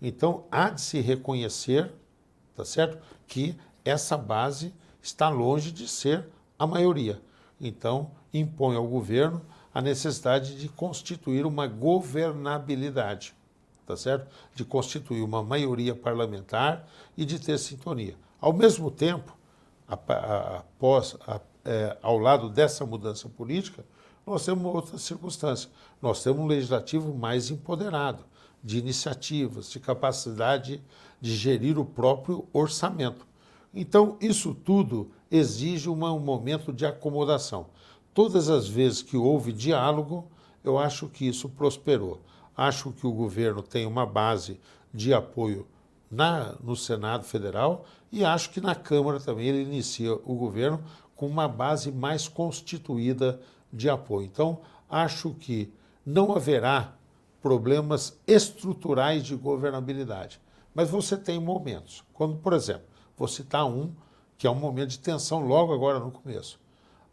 Então, 0.00 0.44
há 0.50 0.70
de 0.70 0.80
se 0.80 1.00
reconhecer, 1.00 1.92
tá 2.54 2.64
certo, 2.64 2.98
que 3.26 3.56
essa 3.84 4.16
base 4.16 4.74
está 5.02 5.28
longe 5.28 5.72
de 5.72 5.88
ser 5.88 6.28
a 6.58 6.66
maioria. 6.66 7.20
Então, 7.60 8.10
impõe 8.32 8.76
ao 8.76 8.86
governo 8.86 9.42
a 9.72 9.80
necessidade 9.80 10.56
de 10.56 10.68
constituir 10.68 11.46
uma 11.46 11.66
governabilidade, 11.66 13.34
tá 13.88 13.96
certo? 13.96 14.28
De 14.54 14.66
constituir 14.66 15.22
uma 15.22 15.42
maioria 15.42 15.94
parlamentar 15.94 16.86
e 17.16 17.24
de 17.24 17.38
ter 17.38 17.58
sintonia. 17.58 18.14
Ao 18.38 18.52
mesmo 18.52 18.90
tempo, 18.90 19.34
após, 19.88 21.16
é, 21.64 21.96
ao 22.02 22.18
lado 22.18 22.50
dessa 22.50 22.84
mudança 22.84 23.30
política, 23.30 23.82
nós 24.26 24.44
temos 24.44 24.62
outra 24.62 24.98
circunstância. 24.98 25.70
Nós 26.02 26.22
temos 26.22 26.40
um 26.40 26.46
legislativo 26.46 27.14
mais 27.14 27.50
empoderado, 27.50 28.24
de 28.62 28.78
iniciativas, 28.78 29.70
de 29.70 29.80
capacidade 29.80 30.82
de 31.18 31.34
gerir 31.34 31.78
o 31.78 31.84
próprio 31.84 32.46
orçamento. 32.52 33.26
Então, 33.72 34.18
isso 34.20 34.54
tudo 34.54 35.10
exige 35.30 35.88
uma, 35.88 36.12
um 36.12 36.20
momento 36.20 36.74
de 36.74 36.84
acomodação. 36.84 37.66
Todas 38.12 38.50
as 38.50 38.68
vezes 38.68 39.00
que 39.00 39.16
houve 39.16 39.52
diálogo, 39.52 40.30
eu 40.62 40.78
acho 40.78 41.08
que 41.08 41.26
isso 41.26 41.48
prosperou. 41.48 42.20
Acho 42.58 42.90
que 42.90 43.06
o 43.06 43.12
governo 43.12 43.62
tem 43.62 43.86
uma 43.86 44.04
base 44.04 44.60
de 44.92 45.14
apoio 45.14 45.64
na, 46.10 46.56
no 46.60 46.74
Senado 46.74 47.22
Federal 47.22 47.84
e 48.10 48.24
acho 48.24 48.50
que 48.50 48.60
na 48.60 48.74
Câmara 48.74 49.20
também 49.20 49.46
ele 49.46 49.62
inicia 49.62 50.12
o 50.12 50.34
governo 50.34 50.82
com 51.14 51.28
uma 51.28 51.46
base 51.46 51.92
mais 51.92 52.26
constituída 52.26 53.40
de 53.72 53.88
apoio. 53.88 54.26
Então, 54.26 54.58
acho 54.90 55.34
que 55.34 55.72
não 56.04 56.34
haverá 56.34 56.94
problemas 57.40 58.18
estruturais 58.26 59.22
de 59.22 59.36
governabilidade. 59.36 60.40
Mas 60.74 60.90
você 60.90 61.16
tem 61.16 61.38
momentos, 61.38 62.02
quando, 62.12 62.38
por 62.38 62.52
exemplo, 62.52 62.88
vou 63.16 63.28
citar 63.28 63.66
um 63.66 63.92
que 64.36 64.48
é 64.48 64.50
um 64.50 64.56
momento 64.56 64.90
de 64.90 64.98
tensão 64.98 65.46
logo 65.46 65.72
agora 65.72 66.00
no 66.00 66.10
começo 66.10 66.58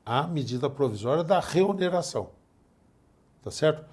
a 0.03 0.25
medida 0.27 0.69
provisória 0.69 1.23
da 1.23 1.39
reoneração. 1.39 2.29
Tá 3.43 3.51
certo? 3.51 3.85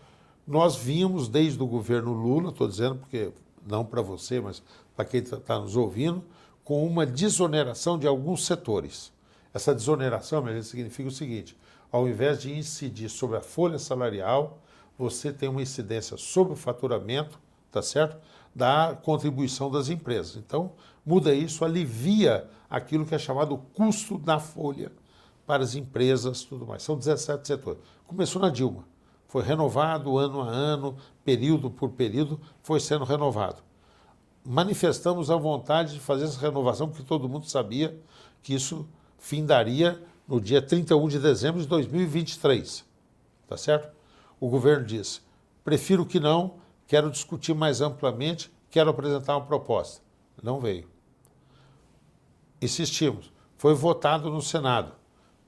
Nós 0.47 0.77
vimos 0.77 1.29
desde 1.29 1.63
o 1.63 1.67
governo 1.67 2.13
Lula, 2.13 2.51
estou 2.51 2.67
dizendo 2.67 2.97
porque 2.97 3.33
não 3.67 3.85
para 3.85 4.03
você, 4.03 4.41
mas 4.41 4.63
para 4.97 5.05
quem 5.05 5.21
está 5.21 5.37
tá 5.37 5.59
nos 5.59 5.77
ouvindo, 5.77 6.23
com 6.65 6.85
uma 6.87 7.07
desoneração 7.07 7.99
de 7.99 8.07
alguns 8.07 8.45
setores. 8.45 9.13
Essa 9.55 9.75
desoneração 9.75 10.45
significa 10.63 11.09
o 11.09 11.13
seguinte: 11.13 11.57
ao 11.91 12.09
invés 12.09 12.41
de 12.41 12.53
incidir 12.53 13.09
sobre 13.09 13.37
a 13.37 13.41
folha 13.41 13.79
salarial, 13.79 14.59
você 14.99 15.33
tem 15.33 15.49
uma 15.49 15.63
incidência 15.63 16.17
sobre 16.17 16.53
o 16.53 16.57
faturamento, 16.57 17.39
tá 17.71 17.83
certo? 17.83 18.17
Da 18.55 18.99
contribuição 19.03 19.71
das 19.71 19.89
empresas. 19.89 20.37
Então, 20.37 20.73
muda 21.05 21.35
isso, 21.35 21.65
alivia 21.65 22.49
aquilo 22.69 23.07
que 23.07 23.15
é 23.15 23.19
chamado 23.19 23.57
custo 23.75 24.19
da 24.19 24.39
folha 24.39 24.93
para 25.47 25.63
as 25.63 25.75
empresas, 25.75 26.43
tudo 26.43 26.67
mais. 26.67 26.83
São 26.83 26.97
17 26.97 27.47
setores. 27.47 27.81
Começou 28.07 28.41
na 28.41 28.49
Dilma. 28.49 28.92
Foi 29.33 29.43
renovado 29.43 30.19
ano 30.19 30.43
a 30.43 30.47
ano, 30.47 30.95
período 31.25 31.71
por 31.71 31.89
período, 31.93 32.39
foi 32.63 32.79
sendo 32.79 33.03
renovado. 33.07 33.63
Manifestamos 34.45 35.31
a 35.31 35.37
vontade 35.37 35.95
de 35.95 36.01
fazer 36.01 36.25
essa 36.25 36.39
renovação, 36.39 36.87
porque 36.87 37.03
todo 37.03 37.31
mundo 37.31 37.49
sabia 37.49 37.99
que 38.43 38.53
isso 38.53 38.87
findaria 39.17 40.05
no 40.29 40.39
dia 40.39 40.61
31 40.61 41.09
de 41.09 41.19
dezembro 41.19 41.63
de 41.63 41.67
2023. 41.67 42.85
Tá 43.49 43.57
certo? 43.57 43.91
O 44.39 44.51
governo 44.51 44.85
disse: 44.85 45.23
prefiro 45.65 46.05
que 46.05 46.21
não, 46.21 46.57
quero 46.87 47.11
discutir 47.11 47.55
mais 47.55 47.81
amplamente, 47.81 48.53
quero 48.71 48.91
apresentar 48.91 49.39
uma 49.39 49.47
proposta. 49.47 50.03
Não 50.43 50.61
veio. 50.61 50.87
Insistimos. 52.61 53.33
Foi 53.57 53.73
votado 53.73 54.29
no 54.29 54.43
Senado 54.43 54.93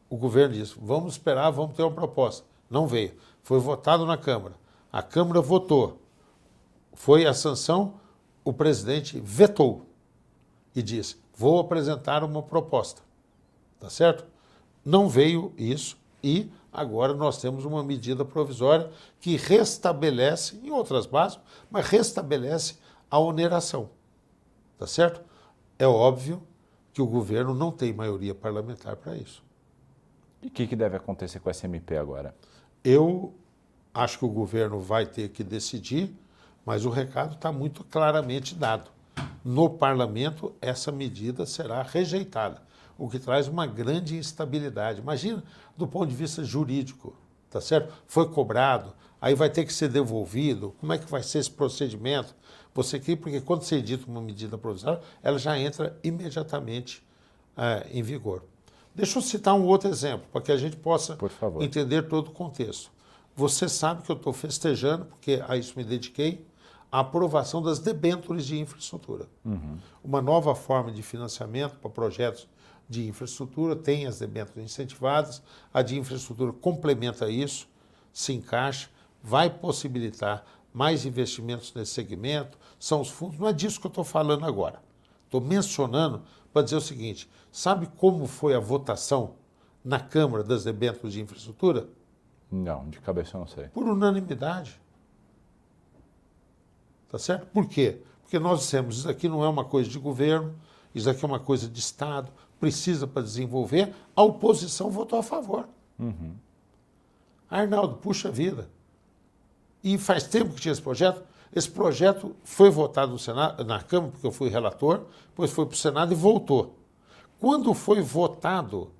o 0.08 0.16
governo 0.16 0.54
disse: 0.54 0.74
vamos 0.80 1.14
esperar, 1.14 1.50
vamos 1.50 1.76
ter 1.76 1.82
uma 1.82 1.90
proposta. 1.90 2.46
Não 2.70 2.86
veio. 2.86 3.14
Foi 3.44 3.60
votado 3.60 4.04
na 4.06 4.16
Câmara. 4.16 4.54
A 4.90 5.02
Câmara 5.02 5.40
votou. 5.40 6.00
Foi 6.94 7.26
a 7.26 7.34
sanção, 7.34 7.94
o 8.42 8.52
presidente 8.52 9.20
vetou 9.20 9.86
e 10.74 10.82
disse: 10.82 11.16
vou 11.36 11.60
apresentar 11.60 12.24
uma 12.24 12.42
proposta. 12.42 13.02
Tá 13.78 13.90
certo? 13.90 14.24
Não 14.84 15.08
veio 15.08 15.52
isso 15.58 15.96
e 16.22 16.50
agora 16.72 17.12
nós 17.12 17.38
temos 17.38 17.66
uma 17.66 17.84
medida 17.84 18.24
provisória 18.24 18.90
que 19.20 19.36
restabelece, 19.36 20.58
em 20.64 20.70
outras 20.70 21.04
bases, 21.04 21.38
mas 21.70 21.86
restabelece 21.86 22.78
a 23.10 23.18
oneração. 23.18 23.90
Tá 24.78 24.86
certo? 24.86 25.20
É 25.78 25.86
óbvio 25.86 26.42
que 26.94 27.02
o 27.02 27.06
governo 27.06 27.52
não 27.52 27.70
tem 27.70 27.92
maioria 27.92 28.34
parlamentar 28.34 28.96
para 28.96 29.16
isso. 29.16 29.42
E 30.40 30.46
o 30.46 30.50
que, 30.50 30.66
que 30.66 30.76
deve 30.76 30.96
acontecer 30.96 31.40
com 31.40 31.48
a 31.50 31.52
SMP 31.52 31.96
agora? 31.96 32.34
Eu 32.84 33.32
acho 33.94 34.18
que 34.18 34.26
o 34.26 34.28
governo 34.28 34.78
vai 34.78 35.06
ter 35.06 35.30
que 35.30 35.42
decidir, 35.42 36.14
mas 36.66 36.84
o 36.84 36.90
recado 36.90 37.34
está 37.34 37.50
muito 37.50 37.82
claramente 37.82 38.54
dado. 38.54 38.90
No 39.42 39.70
parlamento, 39.70 40.54
essa 40.60 40.92
medida 40.92 41.46
será 41.46 41.80
rejeitada, 41.82 42.60
o 42.98 43.08
que 43.08 43.18
traz 43.18 43.48
uma 43.48 43.66
grande 43.66 44.16
instabilidade. 44.16 45.00
Imagina 45.00 45.42
do 45.74 45.86
ponto 45.88 46.08
de 46.08 46.14
vista 46.14 46.44
jurídico, 46.44 47.16
tá 47.48 47.58
certo? 47.58 47.90
Foi 48.06 48.28
cobrado, 48.28 48.92
aí 49.18 49.34
vai 49.34 49.48
ter 49.48 49.64
que 49.64 49.72
ser 49.72 49.88
devolvido. 49.88 50.74
Como 50.78 50.92
é 50.92 50.98
que 50.98 51.10
vai 51.10 51.22
ser 51.22 51.38
esse 51.38 51.50
procedimento? 51.50 52.34
Você 52.74 53.00
quer, 53.00 53.16
porque 53.16 53.40
quando 53.40 53.62
você 53.62 53.76
edita 53.76 54.06
uma 54.06 54.20
medida 54.20 54.58
provisória, 54.58 55.00
ela 55.22 55.38
já 55.38 55.58
entra 55.58 55.98
imediatamente 56.04 57.02
é, 57.56 57.86
em 57.90 58.02
vigor. 58.02 58.44
Deixa 58.94 59.18
eu 59.18 59.22
citar 59.22 59.54
um 59.54 59.64
outro 59.64 59.88
exemplo, 59.88 60.26
para 60.32 60.40
que 60.40 60.52
a 60.52 60.56
gente 60.56 60.76
possa 60.76 61.18
entender 61.60 62.02
todo 62.02 62.28
o 62.28 62.30
contexto. 62.30 62.90
Você 63.34 63.68
sabe 63.68 64.02
que 64.02 64.10
eu 64.10 64.16
estou 64.16 64.32
festejando, 64.32 65.06
porque 65.06 65.42
a 65.48 65.56
isso 65.56 65.74
me 65.76 65.82
dediquei, 65.82 66.46
a 66.92 67.00
aprovação 67.00 67.60
das 67.60 67.80
debêntures 67.80 68.46
de 68.46 68.56
infraestrutura. 68.60 69.26
Uhum. 69.44 69.78
Uma 70.02 70.22
nova 70.22 70.54
forma 70.54 70.92
de 70.92 71.02
financiamento 71.02 71.76
para 71.80 71.90
projetos 71.90 72.46
de 72.88 73.08
infraestrutura, 73.08 73.74
tem 73.74 74.06
as 74.06 74.20
debêntures 74.20 74.64
incentivadas, 74.64 75.42
a 75.72 75.82
de 75.82 75.98
infraestrutura 75.98 76.52
complementa 76.52 77.28
isso, 77.28 77.66
se 78.12 78.32
encaixa, 78.32 78.88
vai 79.20 79.50
possibilitar 79.50 80.44
mais 80.72 81.04
investimentos 81.04 81.74
nesse 81.74 81.92
segmento, 81.92 82.56
são 82.78 83.00
os 83.00 83.08
fundos, 83.08 83.40
não 83.40 83.48
é 83.48 83.52
disso 83.52 83.80
que 83.80 83.86
eu 83.86 83.90
estou 83.90 84.04
falando 84.04 84.44
agora. 84.44 84.80
Estou 85.24 85.40
mencionando 85.40 86.22
para 86.54 86.62
dizer 86.62 86.76
o 86.76 86.80
seguinte: 86.80 87.28
sabe 87.50 87.88
como 87.98 88.26
foi 88.26 88.54
a 88.54 88.60
votação 88.60 89.34
na 89.84 89.98
Câmara 89.98 90.44
das 90.44 90.62
debêntures 90.62 91.12
de 91.12 91.20
infraestrutura? 91.20 91.88
Não, 92.50 92.88
de 92.88 93.00
cabeça 93.00 93.36
eu 93.36 93.40
não 93.40 93.46
sei. 93.48 93.64
Por 93.68 93.84
unanimidade. 93.84 94.80
Tá 97.10 97.18
certo? 97.18 97.46
Por 97.48 97.66
quê? 97.66 97.98
Porque 98.22 98.38
nós 98.38 98.60
dissemos, 98.60 98.98
isso 98.98 99.08
aqui 99.08 99.28
não 99.28 99.44
é 99.44 99.48
uma 99.48 99.64
coisa 99.64 99.90
de 99.90 99.98
governo, 99.98 100.54
isso 100.94 101.10
aqui 101.10 101.24
é 101.24 101.28
uma 101.28 101.40
coisa 101.40 101.68
de 101.68 101.80
Estado, 101.80 102.32
precisa 102.60 103.06
para 103.06 103.22
desenvolver. 103.22 103.92
A 104.14 104.22
oposição 104.22 104.90
votou 104.90 105.18
a 105.18 105.22
favor. 105.22 105.68
Uhum. 105.98 106.34
Arnaldo, 107.50 107.96
puxa 107.96 108.30
vida. 108.30 108.68
E 109.82 109.98
faz 109.98 110.24
tempo 110.24 110.54
que 110.54 110.60
tinha 110.60 110.72
esse 110.72 110.80
projeto. 110.80 111.22
Esse 111.54 111.70
projeto 111.70 112.34
foi 112.42 112.68
votado 112.68 113.12
no 113.12 113.18
Senado, 113.18 113.64
na 113.64 113.80
Câmara, 113.80 114.10
porque 114.10 114.26
eu 114.26 114.32
fui 114.32 114.48
relator, 114.48 115.04
depois 115.28 115.52
foi 115.52 115.64
para 115.64 115.74
o 115.74 115.76
Senado 115.76 116.12
e 116.12 116.16
voltou. 116.16 116.74
Quando 117.38 117.72
foi 117.72 118.00
votado 118.00 118.90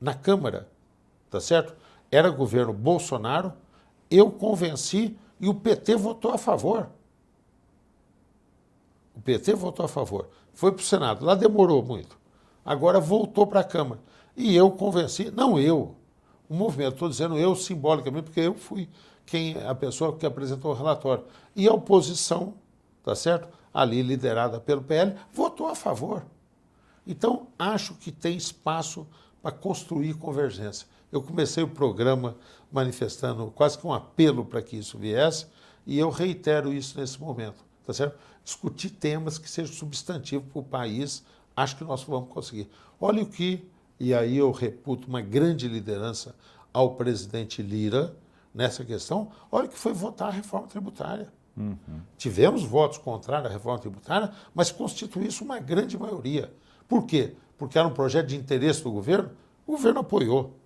na 0.00 0.12
Câmara, 0.12 0.68
tá 1.30 1.40
certo? 1.40 1.76
Era 2.10 2.28
governo 2.28 2.72
Bolsonaro, 2.72 3.52
eu 4.10 4.28
convenci 4.28 5.16
e 5.38 5.48
o 5.48 5.54
PT 5.54 5.94
votou 5.94 6.32
a 6.32 6.38
favor. 6.38 6.88
O 9.14 9.20
PT 9.20 9.54
votou 9.54 9.84
a 9.84 9.88
favor. 9.88 10.28
Foi 10.52 10.72
para 10.72 10.82
o 10.82 10.84
Senado. 10.84 11.24
Lá 11.24 11.36
demorou 11.36 11.82
muito. 11.82 12.18
Agora 12.64 12.98
voltou 12.98 13.46
para 13.46 13.60
a 13.60 13.64
Câmara. 13.64 14.00
E 14.36 14.56
eu 14.56 14.70
convenci, 14.72 15.30
não 15.30 15.58
eu, 15.58 15.94
o 16.48 16.54
movimento, 16.54 16.94
estou 16.94 17.08
dizendo 17.08 17.38
eu 17.38 17.54
simbolicamente, 17.54 18.24
porque 18.24 18.40
eu 18.40 18.54
fui 18.54 18.88
quem 19.30 19.56
a 19.64 19.74
pessoa 19.76 20.16
que 20.16 20.26
apresentou 20.26 20.72
o 20.72 20.74
relatório. 20.74 21.24
E 21.54 21.68
a 21.68 21.72
oposição, 21.72 22.54
tá 23.04 23.14
certo? 23.14 23.48
Ali 23.72 24.02
liderada 24.02 24.58
pelo 24.58 24.82
PL, 24.82 25.14
votou 25.32 25.68
a 25.68 25.74
favor. 25.76 26.24
Então, 27.06 27.46
acho 27.56 27.94
que 27.94 28.10
tem 28.10 28.36
espaço 28.36 29.06
para 29.40 29.52
construir 29.52 30.14
convergência. 30.14 30.86
Eu 31.12 31.22
comecei 31.22 31.62
o 31.62 31.68
programa 31.68 32.36
manifestando 32.72 33.52
quase 33.52 33.78
que 33.78 33.86
um 33.86 33.92
apelo 33.92 34.44
para 34.44 34.60
que 34.60 34.76
isso 34.76 34.98
viesse, 34.98 35.46
e 35.86 35.98
eu 35.98 36.10
reitero 36.10 36.72
isso 36.72 36.98
nesse 37.00 37.20
momento, 37.20 37.64
tá 37.86 37.92
certo? 37.92 38.18
Discutir 38.44 38.90
temas 38.90 39.38
que 39.38 39.48
sejam 39.48 39.72
substantivos 39.72 40.48
para 40.52 40.60
o 40.60 40.64
país, 40.64 41.24
acho 41.56 41.76
que 41.76 41.84
nós 41.84 42.02
vamos 42.02 42.30
conseguir. 42.30 42.68
Olha 43.00 43.22
o 43.22 43.26
que, 43.26 43.64
e 43.98 44.12
aí 44.12 44.36
eu 44.36 44.50
reputo 44.50 45.08
uma 45.08 45.20
grande 45.20 45.68
liderança 45.68 46.34
ao 46.72 46.94
presidente 46.94 47.62
Lira, 47.62 48.14
nessa 48.54 48.84
questão, 48.84 49.30
olha 49.50 49.68
que 49.68 49.78
foi 49.78 49.92
votar 49.92 50.28
a 50.28 50.32
reforma 50.32 50.66
tributária. 50.66 51.32
Uhum. 51.56 51.76
Tivemos 52.16 52.64
votos 52.64 52.98
contrários 52.98 53.50
à 53.50 53.52
reforma 53.52 53.78
tributária, 53.78 54.32
mas 54.54 54.70
constituiu 54.70 55.26
isso 55.26 55.44
uma 55.44 55.58
grande 55.58 55.98
maioria. 55.98 56.52
Por 56.88 57.04
quê? 57.04 57.34
Porque 57.58 57.78
era 57.78 57.86
um 57.86 57.92
projeto 57.92 58.28
de 58.28 58.36
interesse 58.36 58.82
do 58.82 58.90
governo? 58.90 59.30
O 59.66 59.72
governo 59.72 60.00
apoiou. 60.00 60.56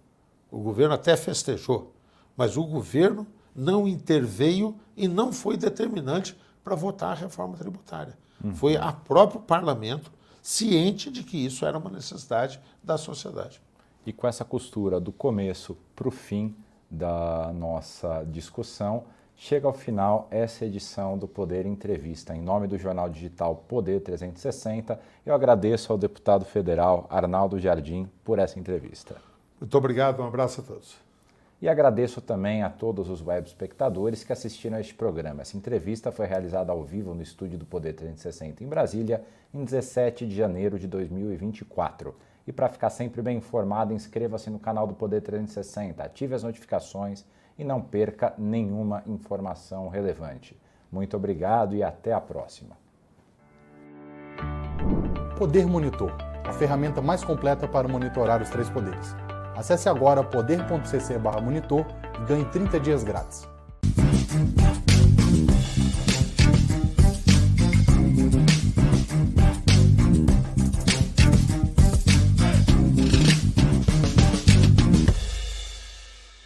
O 0.51 0.61
governo 0.61 0.95
até 0.95 1.17
festejou. 1.17 1.93
Mas 2.37 2.57
o 2.57 2.65
governo 2.65 3.27
não 3.55 3.87
interveio 3.87 4.77
e 4.97 5.07
não 5.07 5.33
foi 5.33 5.57
determinante 5.57 6.37
para 6.63 6.75
votar 6.75 7.13
a 7.13 7.21
reforma 7.21 7.57
tributária. 7.57 8.17
Uhum. 8.43 8.55
Foi 8.55 8.77
a 8.77 8.93
próprio 8.93 9.41
parlamento 9.41 10.11
ciente 10.41 11.11
de 11.11 11.23
que 11.23 11.37
isso 11.37 11.65
era 11.65 11.79
uma 11.79 11.91
necessidade 11.91 12.61
da 12.83 12.97
sociedade. 12.97 13.61
E 14.07 14.13
com 14.13 14.27
essa 14.27 14.45
costura 14.45 15.01
do 15.01 15.11
começo 15.11 15.77
para 15.97 16.09
o 16.09 16.11
fim, 16.11 16.55
da 16.91 17.53
nossa 17.53 18.25
discussão, 18.25 19.05
chega 19.37 19.67
ao 19.67 19.73
final 19.73 20.29
essa 20.31 20.65
edição 20.65 21.19
do 21.19 21.27
Poder 21.27 21.67
Entrevista. 21.67 22.35
Em 22.35 22.41
nome 22.41 22.67
do 22.67 22.79
jornal 22.79 23.09
digital 23.09 23.57
Poder 23.69 24.01
360, 24.01 24.99
eu 25.27 25.35
agradeço 25.35 25.93
ao 25.93 25.99
deputado 25.99 26.45
federal 26.45 27.07
Arnaldo 27.11 27.59
Jardim 27.59 28.09
por 28.25 28.39
essa 28.39 28.59
entrevista. 28.59 29.17
Muito 29.61 29.77
obrigado, 29.77 30.21
um 30.21 30.27
abraço 30.27 30.61
a 30.61 30.65
todos. 30.65 30.97
E 31.63 31.69
agradeço 31.69 32.21
também 32.21 32.63
a 32.63 32.69
todos 32.69 33.09
os 33.09 33.23
web 33.23 33.47
espectadores 33.49 34.23
que 34.23 34.33
assistiram 34.33 34.77
a 34.77 34.81
este 34.81 34.95
programa. 34.95 35.43
Essa 35.43 35.57
entrevista 35.57 36.13
foi 36.13 36.27
realizada 36.27 36.71
ao 36.71 36.85
vivo 36.85 37.15
no 37.15 37.23
estúdio 37.23 37.59
do 37.59 37.65
Poder 37.65 37.95
360 37.95 38.63
em 38.63 38.67
Brasília, 38.67 39.25
em 39.53 39.65
17 39.65 40.27
de 40.27 40.35
janeiro 40.35 40.79
de 40.79 40.87
2024. 40.87 42.15
E 42.47 42.53
para 42.53 42.69
ficar 42.69 42.91
sempre 42.91 43.23
bem 43.23 43.39
informado, 43.39 43.93
inscreva-se 43.93 44.51
no 44.51 44.59
canal 44.59 44.87
do 44.87 44.95
Poder 44.95 45.21
360, 45.23 46.03
ative 46.03 46.35
as 46.35 46.43
notificações 46.43 47.25
e 47.59 47.65
não 47.65 47.81
perca 47.81 48.35
nenhuma 48.37 49.03
informação 49.07 49.89
relevante. 49.89 50.59
Muito 50.93 51.17
obrigado 51.17 51.75
e 51.75 51.83
até 51.83 52.13
a 52.13 52.21
próxima. 52.21 52.77
Poder 55.39 55.67
Monitor, 55.67 56.13
a 56.47 56.53
ferramenta 56.53 57.01
mais 57.01 57.25
completa 57.25 57.67
para 57.67 57.89
monitorar 57.89 58.43
os 58.43 58.51
três 58.51 58.69
poderes. 58.69 59.17
Acesse 59.57 59.89
agora 59.89 60.23
poder.cc/monitor 60.23 61.87
e 62.23 62.27
ganhe 62.27 62.45
30 62.47 62.79
dias 62.79 63.03
grátis. 63.03 63.49